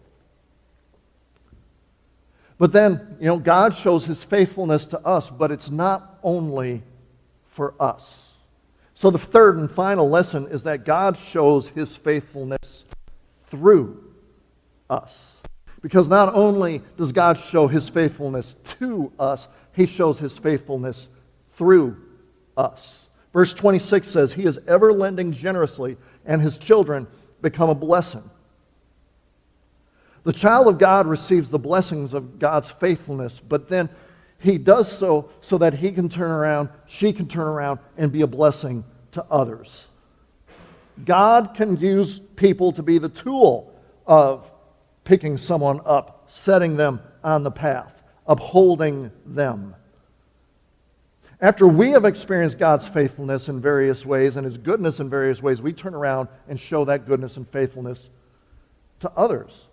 But 2.58 2.74
then, 2.74 3.18
you 3.20 3.28
know, 3.28 3.40
God 3.40 3.76
shows 3.76 4.06
his 4.06 4.24
faithfulness 4.24 4.86
to 4.88 5.00
us, 5.00 5.30
but 5.30 5.52
it's 5.52 5.72
not 5.72 6.20
only 6.22 6.84
for 7.48 7.74
us. 7.80 8.34
So 8.94 9.10
the 9.10 9.18
third 9.18 9.58
and 9.58 9.72
final 9.72 10.10
lesson 10.10 10.48
is 10.48 10.64
that 10.64 10.86
God 10.86 11.18
shows 11.18 11.70
his 11.70 11.96
faithfulness 11.96 12.86
through 13.48 14.04
us. 14.90 15.38
Because 15.82 16.08
not 16.08 16.36
only 16.36 16.84
does 16.98 17.12
God 17.12 17.40
show 17.40 17.68
his 17.68 17.90
faithfulness 17.90 18.56
to 18.80 19.12
us, 19.18 19.48
he 19.74 19.88
shows 19.88 20.20
his 20.20 20.38
faithfulness 20.38 21.10
through 21.54 21.98
us. 22.56 23.08
Verse 23.34 23.54
26 23.54 24.08
says, 24.08 24.34
He 24.34 24.44
is 24.44 24.60
ever 24.68 24.92
lending 24.92 25.32
generously, 25.32 25.98
and 26.26 26.42
his 26.42 26.58
children 26.58 27.08
become 27.42 27.70
a 27.70 27.76
blessing. 27.76 28.30
The 30.24 30.34
child 30.34 30.68
of 30.68 30.78
God 30.78 31.08
receives 31.08 31.50
the 31.50 31.60
blessings 31.60 32.14
of 32.14 32.38
God's 32.38 32.70
faithfulness, 32.70 33.40
but 33.40 33.70
then 33.70 33.90
he 34.38 34.58
does 34.58 34.92
so 34.92 35.30
so 35.42 35.58
that 35.60 35.76
he 35.76 35.92
can 35.92 36.10
turn 36.10 36.30
around, 36.30 36.70
she 36.86 37.14
can 37.14 37.28
turn 37.28 37.48
around, 37.48 37.80
and 37.98 38.12
be 38.12 38.22
a 38.22 38.28
blessing 38.28 38.84
to 39.12 39.24
others. 39.32 39.88
God 41.06 41.54
can 41.56 41.78
use 41.78 42.20
people 42.36 42.72
to 42.74 42.84
be 42.84 42.98
the 42.98 43.10
tool 43.10 43.74
of 44.06 44.52
picking 45.04 45.38
someone 45.38 45.80
up, 45.86 46.26
setting 46.28 46.78
them 46.78 47.02
on 47.24 47.44
the 47.44 47.52
path, 47.52 48.04
upholding 48.28 49.12
them. 49.26 49.76
After 51.42 51.68
we 51.68 51.90
have 51.92 52.06
experienced 52.06 52.60
God's 52.60 52.88
faithfulness 52.88 53.50
in 53.50 53.60
various 53.60 54.06
ways 54.06 54.36
and 54.36 54.46
His 54.46 54.58
goodness 54.58 55.00
in 55.00 55.10
various 55.10 55.42
ways, 55.42 55.60
we 55.60 55.74
turn 55.74 55.96
around 55.96 56.30
and 56.48 56.60
show 56.60 56.86
that 56.86 57.08
goodness 57.08 57.36
and 57.36 57.50
faithfulness 57.50 58.10
to 59.00 59.12
others. 59.18 59.66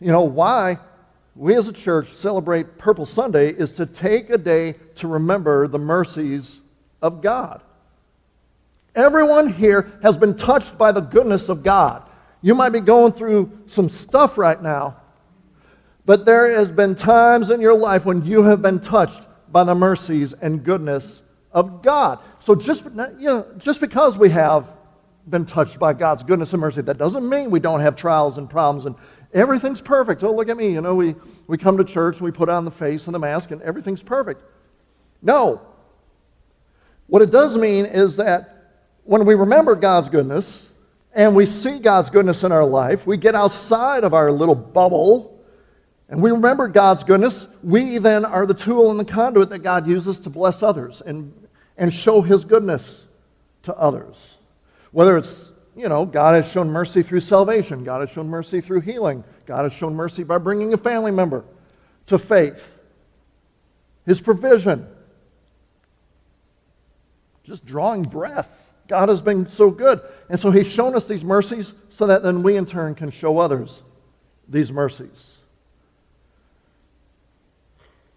You 0.00 0.10
know, 0.10 0.22
why 0.22 0.78
we 1.36 1.54
as 1.54 1.68
a 1.68 1.72
church 1.72 2.14
celebrate 2.14 2.78
Purple 2.78 3.04
Sunday 3.04 3.50
is 3.50 3.72
to 3.74 3.84
take 3.84 4.30
a 4.30 4.38
day 4.38 4.74
to 4.96 5.06
remember 5.06 5.68
the 5.68 5.78
mercies 5.78 6.62
of 7.02 7.20
God. 7.20 7.62
Everyone 8.94 9.52
here 9.52 9.92
has 10.02 10.16
been 10.16 10.36
touched 10.36 10.78
by 10.78 10.92
the 10.92 11.00
goodness 11.00 11.50
of 11.50 11.62
God. 11.62 12.02
You 12.40 12.54
might 12.54 12.70
be 12.70 12.80
going 12.80 13.12
through 13.12 13.52
some 13.66 13.90
stuff 13.90 14.38
right 14.38 14.60
now, 14.60 14.96
but 16.06 16.24
there 16.24 16.50
has 16.50 16.72
been 16.72 16.94
times 16.94 17.50
in 17.50 17.60
your 17.60 17.74
life 17.74 18.06
when 18.06 18.24
you 18.24 18.44
have 18.44 18.62
been 18.62 18.80
touched 18.80 19.26
by 19.52 19.64
the 19.64 19.74
mercies 19.74 20.32
and 20.32 20.64
goodness 20.64 21.22
of 21.52 21.82
God. 21.82 22.18
So 22.38 22.54
just, 22.54 22.84
you 22.84 23.26
know, 23.26 23.46
just 23.58 23.80
because 23.80 24.16
we 24.16 24.30
have 24.30 24.72
been 25.28 25.44
touched 25.44 25.78
by 25.78 25.92
God's 25.92 26.24
goodness 26.24 26.52
and 26.52 26.60
mercy, 26.60 26.82
that 26.82 26.98
doesn't 26.98 27.28
mean 27.28 27.50
we 27.50 27.60
don't 27.60 27.80
have 27.80 27.94
trials 27.94 28.38
and 28.38 28.48
problems 28.48 28.86
and 28.86 28.96
everything's 29.32 29.80
perfect. 29.80 30.24
Oh, 30.24 30.32
look 30.32 30.48
at 30.48 30.56
me. 30.56 30.72
You 30.72 30.80
know, 30.80 30.94
we, 30.94 31.14
we 31.46 31.58
come 31.58 31.76
to 31.76 31.84
church 31.84 32.16
and 32.16 32.24
we 32.24 32.32
put 32.32 32.48
on 32.48 32.64
the 32.64 32.70
face 32.70 33.06
and 33.06 33.14
the 33.14 33.18
mask 33.18 33.50
and 33.50 33.60
everything's 33.62 34.02
perfect. 34.02 34.42
No. 35.20 35.60
What 37.06 37.22
it 37.22 37.30
does 37.30 37.56
mean 37.56 37.84
is 37.84 38.16
that 38.16 38.72
when 39.04 39.26
we 39.26 39.34
remember 39.34 39.74
God's 39.74 40.08
goodness, 40.08 40.70
and 41.14 41.36
we 41.36 41.46
see 41.46 41.78
God's 41.78 42.10
goodness 42.10 42.42
in 42.42 42.52
our 42.52 42.64
life, 42.64 43.06
we 43.06 43.16
get 43.16 43.34
outside 43.34 44.04
of 44.04 44.14
our 44.14 44.32
little 44.32 44.54
bubble 44.54 45.31
and 46.12 46.20
we 46.20 46.30
remember 46.30 46.68
God's 46.68 47.04
goodness, 47.04 47.48
we 47.62 47.96
then 47.96 48.26
are 48.26 48.44
the 48.44 48.52
tool 48.52 48.90
and 48.90 49.00
the 49.00 49.04
conduit 49.04 49.48
that 49.48 49.60
God 49.60 49.88
uses 49.88 50.20
to 50.20 50.30
bless 50.30 50.62
others 50.62 51.00
and, 51.00 51.32
and 51.78 51.90
show 51.90 52.20
his 52.20 52.44
goodness 52.44 53.06
to 53.62 53.74
others. 53.74 54.36
Whether 54.90 55.16
it's, 55.16 55.52
you 55.74 55.88
know, 55.88 56.04
God 56.04 56.34
has 56.34 56.52
shown 56.52 56.68
mercy 56.68 57.02
through 57.02 57.20
salvation, 57.20 57.82
God 57.82 58.02
has 58.02 58.10
shown 58.10 58.28
mercy 58.28 58.60
through 58.60 58.82
healing, 58.82 59.24
God 59.46 59.62
has 59.62 59.72
shown 59.72 59.94
mercy 59.94 60.22
by 60.22 60.36
bringing 60.36 60.74
a 60.74 60.76
family 60.76 61.12
member 61.12 61.46
to 62.08 62.18
faith, 62.18 62.78
his 64.04 64.20
provision, 64.20 64.86
just 67.42 67.64
drawing 67.64 68.02
breath 68.02 68.50
God 68.86 69.08
has 69.08 69.22
been 69.22 69.48
so 69.48 69.70
good. 69.70 70.02
And 70.28 70.38
so 70.38 70.50
He's 70.50 70.70
shown 70.70 70.94
us 70.94 71.06
these 71.06 71.24
mercies 71.24 71.72
so 71.88 72.06
that 72.08 72.22
then 72.22 72.42
we 72.42 72.58
in 72.58 72.66
turn 72.66 72.94
can 72.94 73.10
show 73.10 73.38
others 73.38 73.82
these 74.46 74.70
mercies. 74.70 75.38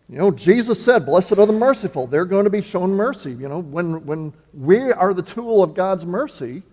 You 0.07 0.17
know, 0.17 0.31
Jesus 0.31 0.83
said, 0.83 1.05
Blessed 1.05 1.33
are 1.33 1.45
the 1.45 1.53
merciful. 1.53 2.07
They're 2.07 2.25
going 2.25 2.43
to 2.43 2.49
be 2.49 2.61
shown 2.61 2.91
mercy. 2.91 3.31
You 3.31 3.49
know, 3.49 3.59
when, 3.59 4.05
when 4.05 4.33
we 4.53 4.91
are 4.91 5.13
the 5.13 5.23
tool 5.23 5.63
of 5.63 5.73
God's 5.73 6.05
mercy, 6.05 6.63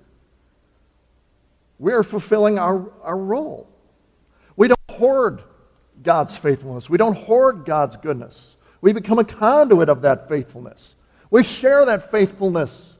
we 1.79 1.93
are 1.93 2.03
fulfilling 2.03 2.59
our, 2.59 2.91
our 3.03 3.17
role. 3.17 3.69
We 4.57 4.69
don't 4.69 4.79
hoard 4.91 5.43
God's 6.03 6.37
faithfulness, 6.37 6.91
we 6.91 6.99
don't 6.99 7.17
hoard 7.17 7.65
God's 7.65 7.97
goodness. 7.97 8.57
We 8.81 8.93
become 8.93 9.21
a 9.21 9.25
conduit 9.25 9.89
of 9.89 10.03
that 10.03 10.29
faithfulness. 10.29 10.97
We 11.31 11.45
share 11.45 11.87
that 11.87 12.11
faithfulness 12.11 12.97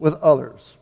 with 0.00 0.14
others. 0.14 0.76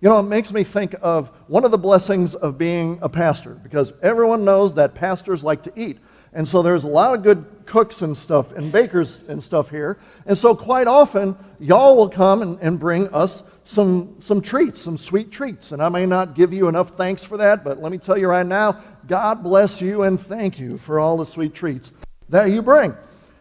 You 0.00 0.08
know, 0.08 0.20
it 0.20 0.24
makes 0.24 0.52
me 0.52 0.62
think 0.62 0.94
of 1.02 1.28
one 1.48 1.64
of 1.64 1.72
the 1.72 1.78
blessings 1.78 2.36
of 2.36 2.56
being 2.56 3.00
a 3.02 3.08
pastor 3.08 3.54
because 3.54 3.92
everyone 4.00 4.44
knows 4.44 4.74
that 4.74 4.94
pastors 4.94 5.42
like 5.42 5.64
to 5.64 5.72
eat. 5.74 5.98
And 6.38 6.46
so 6.46 6.62
there's 6.62 6.84
a 6.84 6.88
lot 6.88 7.16
of 7.16 7.24
good 7.24 7.44
cooks 7.66 8.00
and 8.00 8.16
stuff 8.16 8.52
and 8.52 8.70
bakers 8.70 9.22
and 9.26 9.42
stuff 9.42 9.70
here. 9.70 9.98
And 10.24 10.38
so 10.38 10.54
quite 10.54 10.86
often, 10.86 11.36
y'all 11.58 11.96
will 11.96 12.08
come 12.08 12.42
and, 12.42 12.60
and 12.60 12.78
bring 12.78 13.12
us 13.12 13.42
some, 13.64 14.14
some 14.20 14.40
treats, 14.40 14.80
some 14.80 14.96
sweet 14.96 15.32
treats. 15.32 15.72
And 15.72 15.82
I 15.82 15.88
may 15.88 16.06
not 16.06 16.36
give 16.36 16.52
you 16.52 16.68
enough 16.68 16.90
thanks 16.90 17.24
for 17.24 17.38
that, 17.38 17.64
but 17.64 17.82
let 17.82 17.90
me 17.90 17.98
tell 17.98 18.16
you 18.16 18.28
right 18.28 18.46
now, 18.46 18.80
God 19.08 19.42
bless 19.42 19.80
you 19.80 20.04
and 20.04 20.20
thank 20.20 20.60
you 20.60 20.78
for 20.78 21.00
all 21.00 21.16
the 21.16 21.26
sweet 21.26 21.54
treats 21.54 21.90
that 22.28 22.52
you 22.52 22.62
bring. 22.62 22.94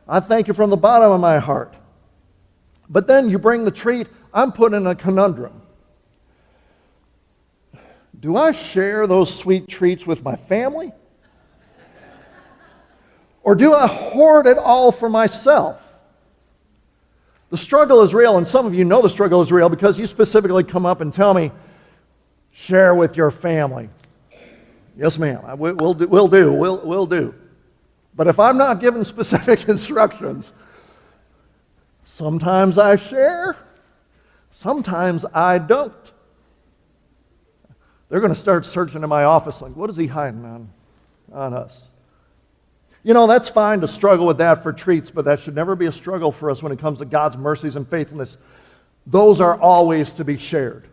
I 0.08 0.20
thank 0.20 0.48
you 0.48 0.56
from 0.56 0.72
the 0.72 0.76
bottom 0.76 1.12
of 1.12 1.22
my 1.22 1.38
heart. 1.38 1.76
But 2.90 3.06
then 3.06 3.30
you 3.30 3.38
bring 3.38 3.64
the 3.64 3.70
treat, 3.70 4.08
I'm 4.34 4.52
put 4.52 4.74
in 4.74 4.88
a 4.88 4.96
conundrum. 4.96 5.62
Do 8.20 8.38
I 8.38 8.54
share 8.54 9.06
those 9.06 9.32
sweet 9.32 9.68
treats 9.68 10.08
with 10.08 10.24
my 10.24 10.36
family? 10.36 10.94
Or 13.48 13.56
do 13.56 13.74
I 13.74 13.88
hoard 13.88 14.46
it 14.46 14.58
all 14.58 14.92
for 14.92 15.10
myself? 15.10 15.82
The 17.50 17.56
struggle 17.56 18.02
is 18.02 18.14
real, 18.14 18.36
and 18.38 18.46
some 18.46 18.66
of 18.66 18.74
you 18.74 18.84
know 18.84 19.02
the 19.02 19.10
struggle 19.10 19.42
is 19.42 19.54
real 19.54 19.70
because 19.70 19.98
you 19.98 20.06
specifically 20.06 20.66
come 20.66 20.86
up 20.86 21.00
and 21.00 21.14
tell 21.14 21.34
me, 21.34 21.54
share 22.52 22.94
with 22.94 23.16
your 23.16 23.32
family. 23.32 23.88
Yes, 24.98 25.18
ma'am. 25.18 25.58
We'll 25.58 25.94
do. 25.94 26.10
We'll 26.10 26.28
do. 26.28 26.52
We'll, 26.52 26.86
we'll 26.86 27.06
do. 27.06 27.34
But 28.14 28.28
if 28.28 28.38
I'm 28.38 28.58
not 28.58 28.82
given 28.82 29.06
specific 29.06 29.64
instructions, 29.70 30.52
sometimes 32.04 32.78
I 32.78 32.98
share, 32.98 33.56
Sometimes 34.50 35.24
I 35.34 35.58
don't. 35.58 35.94
They're 38.10 38.20
going 38.20 38.34
to 38.34 38.40
start 38.40 38.66
searching 38.66 39.04
in 39.04 39.08
my 39.08 39.24
office 39.24 39.62
like, 39.62 39.76
what 39.76 39.90
is 39.90 39.96
he 39.96 40.08
hiding 40.08 40.44
on, 40.44 40.70
on 41.32 41.54
us? 41.54 41.86
You 43.08 43.14
know, 43.14 43.26
that's 43.26 43.48
fine 43.48 43.80
to 43.80 43.88
struggle 43.88 44.26
with 44.28 44.40
that 44.40 44.62
for 44.62 44.74
treats, 44.74 45.12
but 45.12 45.24
that 45.24 45.40
should 45.40 45.56
never 45.56 45.78
be 45.78 45.86
a 45.86 45.94
struggle 45.94 46.30
for 46.30 46.52
us 46.52 46.62
when 46.62 46.74
it 46.74 46.80
comes 46.80 47.00
to 47.00 47.06
God's 47.06 47.38
mercies 47.38 47.78
and 47.78 47.88
faithfulness. 47.88 48.38
Those 49.06 49.40
are 49.40 49.58
always 49.58 50.12
to 50.12 50.26
be 50.26 50.36
shared. 50.36 50.90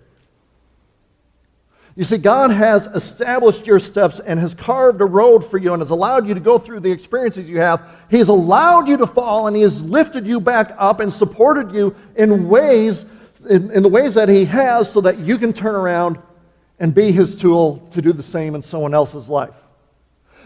You 1.97 2.05
see, 2.05 2.19
God 2.19 2.53
has 2.53 2.87
established 2.87 3.67
your 3.67 3.81
steps 3.81 4.21
and 4.21 4.39
has 4.39 4.55
carved 4.55 5.01
a 5.01 5.05
road 5.05 5.41
for 5.41 5.59
you 5.59 5.73
and 5.73 5.81
has 5.81 5.91
allowed 5.91 6.29
you 6.29 6.35
to 6.35 6.41
go 6.41 6.57
through 6.57 6.81
the 6.81 6.93
experiences 6.93 7.51
you 7.51 7.59
have. 7.59 7.83
He 8.09 8.19
has 8.19 8.29
allowed 8.29 8.87
you 8.87 8.97
to 8.99 9.09
fall 9.09 9.49
and 9.49 9.57
He 9.57 9.63
has 9.63 9.83
lifted 9.83 10.25
you 10.25 10.39
back 10.39 10.73
up 10.79 11.01
and 11.01 11.13
supported 11.13 11.75
you 11.75 11.97
in 12.15 12.49
ways, 12.49 13.07
in, 13.51 13.73
in 13.73 13.83
the 13.83 13.89
ways 13.89 14.15
that 14.15 14.29
He 14.29 14.45
has, 14.45 14.89
so 14.93 15.01
that 15.01 15.19
you 15.19 15.37
can 15.37 15.53
turn 15.53 15.75
around 15.75 16.19
and 16.79 16.95
be 16.95 17.11
His 17.11 17.35
tool 17.35 17.85
to 17.91 18.01
do 18.01 18.13
the 18.13 18.23
same 18.23 18.55
in 18.55 18.63
someone 18.63 18.95
else's 18.95 19.29
life. 19.29 19.64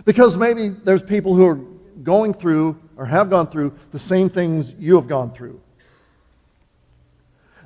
Because 0.05 0.37
maybe 0.37 0.69
there's 0.69 1.03
people 1.03 1.35
who 1.35 1.47
are 1.47 1.61
going 2.03 2.35
through 2.35 2.79
or 2.97 3.07
have 3.07 3.31
gone 3.31 3.49
through 3.49 3.75
the 3.93 3.99
same 3.99 4.29
things 4.29 4.73
you 4.79 4.97
have 4.97 5.09
gone 5.09 5.33
through. 5.33 5.61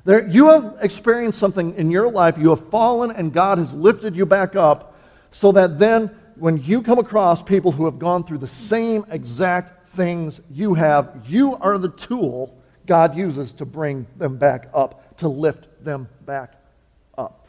There, 0.05 0.27
you 0.27 0.49
have 0.49 0.77
experienced 0.81 1.39
something 1.39 1.75
in 1.75 1.89
your 1.89 2.11
life, 2.11 2.37
you 2.37 2.49
have 2.49 2.69
fallen, 2.69 3.11
and 3.11 3.31
God 3.31 3.57
has 3.57 3.73
lifted 3.73 4.15
you 4.15 4.25
back 4.25 4.55
up 4.55 4.99
so 5.31 5.51
that 5.53 5.79
then 5.79 6.07
when 6.35 6.57
you 6.57 6.81
come 6.81 6.99
across 6.99 7.41
people 7.41 7.71
who 7.71 7.85
have 7.85 7.99
gone 7.99 8.23
through 8.23 8.39
the 8.39 8.47
same 8.47 9.05
exact 9.09 9.89
things 9.89 10.41
you 10.51 10.73
have, 10.73 11.21
you 11.25 11.55
are 11.55 11.77
the 11.77 11.89
tool 11.89 12.57
God 12.85 13.15
uses 13.15 13.53
to 13.53 13.65
bring 13.65 14.05
them 14.17 14.37
back 14.37 14.69
up, 14.73 15.17
to 15.17 15.27
lift 15.27 15.67
them 15.83 16.09
back 16.25 16.53
up. 17.17 17.47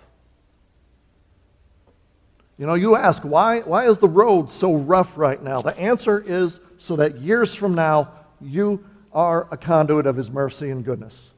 You 2.58 2.66
know, 2.66 2.74
you 2.74 2.94
ask, 2.94 3.22
why, 3.22 3.60
why 3.60 3.86
is 3.86 3.98
the 3.98 4.08
road 4.08 4.50
so 4.50 4.74
rough 4.74 5.16
right 5.16 5.42
now? 5.42 5.60
The 5.60 5.76
answer 5.78 6.22
is 6.24 6.60
so 6.78 6.96
that 6.96 7.18
years 7.18 7.54
from 7.54 7.74
now, 7.74 8.10
you 8.40 8.84
are 9.12 9.48
a 9.50 9.56
conduit 9.56 10.06
of 10.06 10.16
His 10.16 10.30
mercy 10.30 10.70
and 10.70 10.84
goodness 10.84 11.30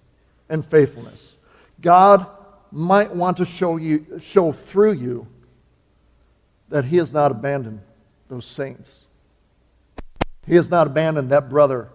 and 0.48 0.64
faithfulness. 0.64 1.34
God 1.80 2.26
might 2.70 3.14
want 3.14 3.38
to 3.38 3.46
show, 3.46 3.76
you, 3.76 4.20
show 4.20 4.52
through 4.52 4.92
you 4.92 5.26
that 6.68 6.84
He 6.84 6.96
has 6.96 7.12
not 7.12 7.30
abandoned 7.30 7.80
those 8.28 8.46
saints. 8.46 9.00
He 10.46 10.54
has 10.54 10.68
not 10.68 10.86
abandoned 10.86 11.30
that 11.30 11.48
brother 11.48 11.88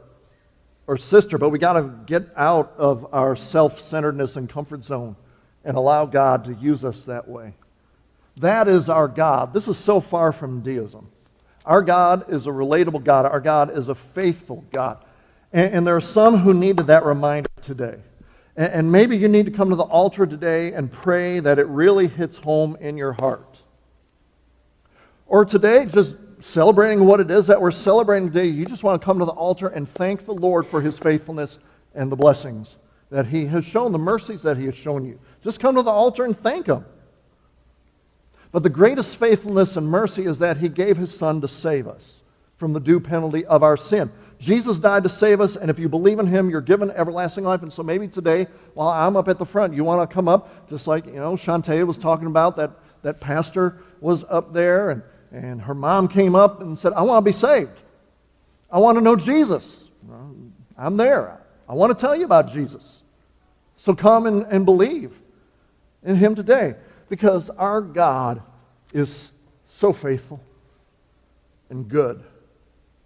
or 0.88 0.98
sister, 0.98 1.38
but 1.38 1.50
we 1.50 1.60
got 1.60 1.74
to 1.74 1.84
get 2.06 2.24
out 2.36 2.74
of 2.78 3.08
our 3.14 3.36
self 3.36 3.80
centeredness 3.80 4.36
and 4.36 4.50
comfort 4.50 4.84
zone 4.84 5.16
and 5.64 5.78
allow 5.78 6.06
God 6.06 6.46
to 6.46 6.54
use 6.54 6.84
us 6.84 7.06
that 7.06 7.28
way. 7.28 7.54
That 8.38 8.68
is 8.68 8.90
our 8.90 9.08
God. 9.08 9.54
This 9.54 9.68
is 9.68 9.78
so 9.78 10.00
far 10.00 10.32
from 10.32 10.62
deism. 10.62 11.10
Our 11.66 11.82
God 11.82 12.32
is 12.32 12.48
a 12.48 12.50
relatable 12.50 13.04
God. 13.04 13.26
Our 13.26 13.40
God 13.40 13.78
is 13.78 13.88
a 13.88 13.96
faithful 13.96 14.66
God. 14.72 15.04
And, 15.54 15.74
and 15.76 15.88
there 15.88 15.96
are 15.96 16.02
some 16.02 16.38
who 16.38 16.54
needed 16.54 16.88
that 16.88 17.06
reminder 17.06 17.50
today. 17.62 17.98
And 18.56 18.92
maybe 18.92 19.18
you 19.18 19.28
need 19.28 19.46
to 19.46 19.52
come 19.52 19.70
to 19.70 19.76
the 19.76 19.84
altar 19.84 20.26
today 20.26 20.74
and 20.74 20.92
pray 20.92 21.40
that 21.40 21.58
it 21.58 21.68
really 21.68 22.08
hits 22.08 22.38
home 22.38 22.78
in 22.82 22.98
your 22.98 23.14
heart. 23.14 23.62
Or 25.26 25.46
today, 25.46 25.86
just 25.86 26.16
celebrating 26.42 27.06
what 27.06 27.22
it 27.22 27.32
is 27.32 27.48
that 27.48 27.62
we're 27.62 27.72
celebrating 27.72 28.28
today, 28.28 28.48
you 28.48 28.66
just 28.66 28.84
want 28.84 29.02
to 29.02 29.06
come 29.06 29.20
to 29.20 29.26
the 29.26 29.32
altar 29.32 29.68
and 29.70 29.88
thank 29.88 30.26
the 30.26 30.34
Lord 30.34 30.68
for 30.68 30.82
his 30.82 30.98
faithfulness 30.98 31.60
and 31.96 32.12
the 32.12 32.16
blessings 32.18 32.78
that 33.10 33.28
he 33.28 33.46
has 33.46 33.64
shown, 33.64 33.92
the 33.92 33.98
mercies 33.98 34.42
that 34.44 34.58
he 34.58 34.66
has 34.66 34.76
shown 34.76 35.06
you. 35.06 35.20
Just 35.42 35.60
come 35.60 35.76
to 35.76 35.82
the 35.82 35.92
altar 35.92 36.26
and 36.26 36.38
thank 36.38 36.68
him. 36.68 36.86
But 38.52 38.64
the 38.64 38.70
greatest 38.70 39.16
faithfulness 39.16 39.78
and 39.78 39.88
mercy 39.88 40.26
is 40.26 40.40
that 40.40 40.58
he 40.58 40.70
gave 40.70 40.98
his 40.98 41.16
son 41.18 41.42
to 41.42 41.48
save 41.48 41.88
us 41.88 42.22
from 42.58 42.74
the 42.74 42.80
due 42.80 43.00
penalty 43.00 43.46
of 43.46 43.64
our 43.64 43.78
sin. 43.78 44.12
Jesus 44.38 44.80
died 44.80 45.04
to 45.04 45.10
save 45.10 45.40
us, 45.40 45.56
and 45.56 45.70
if 45.70 45.80
you 45.80 45.88
believe 45.88 46.20
in 46.20 46.28
him, 46.28 46.50
you're 46.50 46.62
given 46.62 46.92
everlasting 46.92 47.44
life. 47.44 47.62
And 47.62 47.72
so 47.72 47.84
maybe 47.84 48.08
today, 48.08 48.48
while 48.74 48.90
I'm 48.90 49.16
up 49.16 49.28
at 49.28 49.40
the 49.40 49.46
front, 49.46 49.74
you 49.74 49.84
want 49.84 50.08
to 50.08 50.14
come 50.14 50.28
up, 50.28 50.70
just 50.70 50.88
like, 50.88 51.06
you 51.06 51.14
know, 51.14 51.34
Shantae 51.34 51.86
was 51.86 51.98
talking 51.98 52.28
about, 52.28 52.58
that, 52.58 52.72
that 53.04 53.20
pastor 53.20 53.78
was 54.00 54.24
up 54.30 54.54
there, 54.54 54.90
and, 54.90 55.04
and 55.32 55.62
her 55.62 55.74
mom 55.74 56.08
came 56.08 56.36
up 56.36 56.62
and 56.62 56.78
said, 56.78 56.94
I 56.94 57.04
want 57.04 57.24
to 57.24 57.30
be 57.30 57.34
saved. 57.34 57.80
I 58.70 58.80
want 58.80 58.98
to 58.98 59.04
know 59.04 59.16
Jesus. 59.16 59.88
I'm 60.78 60.98
there. 60.98 61.40
I 61.70 61.74
want 61.74 61.98
to 61.98 62.00
tell 62.00 62.16
you 62.16 62.26
about 62.26 62.52
Jesus. 62.52 63.02
So 63.78 63.96
come 63.96 64.26
and, 64.26 64.44
and 64.44 64.66
believe 64.66 65.14
in 66.04 66.16
him 66.16 66.36
today, 66.36 66.76
because 67.12 67.50
our 67.52 67.82
God 67.82 68.42
is 68.94 69.32
so 69.68 69.92
faithful 69.92 70.42
and 71.70 71.88
good 71.88 72.24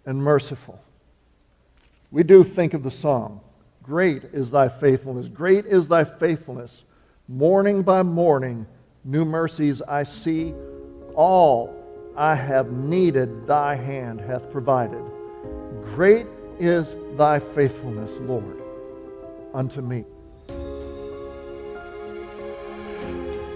and 0.06 0.22
merciful 0.22 0.80
we 2.10 2.22
do 2.22 2.42
think 2.44 2.72
of 2.72 2.82
the 2.82 2.90
song 2.90 3.40
Great 3.82 4.24
is 4.32 4.50
thy 4.50 4.68
faithfulness, 4.68 5.28
great 5.28 5.64
is 5.64 5.86
thy 5.86 6.02
faithfulness. 6.02 6.82
Morning 7.28 7.82
by 7.82 8.02
morning, 8.02 8.66
new 9.04 9.24
mercies 9.24 9.80
I 9.80 10.02
see. 10.02 10.52
All 11.14 11.72
I 12.16 12.34
have 12.34 12.72
needed, 12.72 13.46
thy 13.46 13.76
hand 13.76 14.20
hath 14.20 14.50
provided. 14.50 15.04
Great 15.84 16.26
is 16.58 16.96
thy 17.16 17.38
faithfulness, 17.38 18.18
Lord, 18.22 18.60
unto 19.54 19.82
me. 19.82 20.04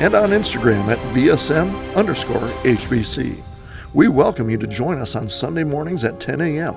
and 0.00 0.14
on 0.14 0.30
Instagram 0.30 0.88
at 0.88 0.98
VSM 1.14 1.94
underscore 1.94 2.48
HBC. 2.64 3.42
We 3.94 4.08
welcome 4.08 4.48
you 4.48 4.56
to 4.58 4.66
join 4.66 4.98
us 4.98 5.14
on 5.14 5.28
Sunday 5.28 5.64
mornings 5.64 6.04
at 6.04 6.18
10 6.18 6.40
a.m. 6.40 6.74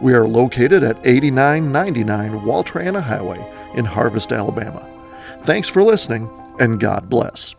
We 0.00 0.14
are 0.14 0.28
located 0.28 0.82
at 0.82 0.98
8999 1.04 2.44
Wall 2.44 2.62
Triana 2.62 3.02
Highway 3.02 3.44
in 3.74 3.84
Harvest, 3.84 4.32
Alabama. 4.32 4.88
Thanks 5.40 5.68
for 5.68 5.82
listening, 5.82 6.30
and 6.60 6.78
God 6.78 7.08
bless. 7.08 7.56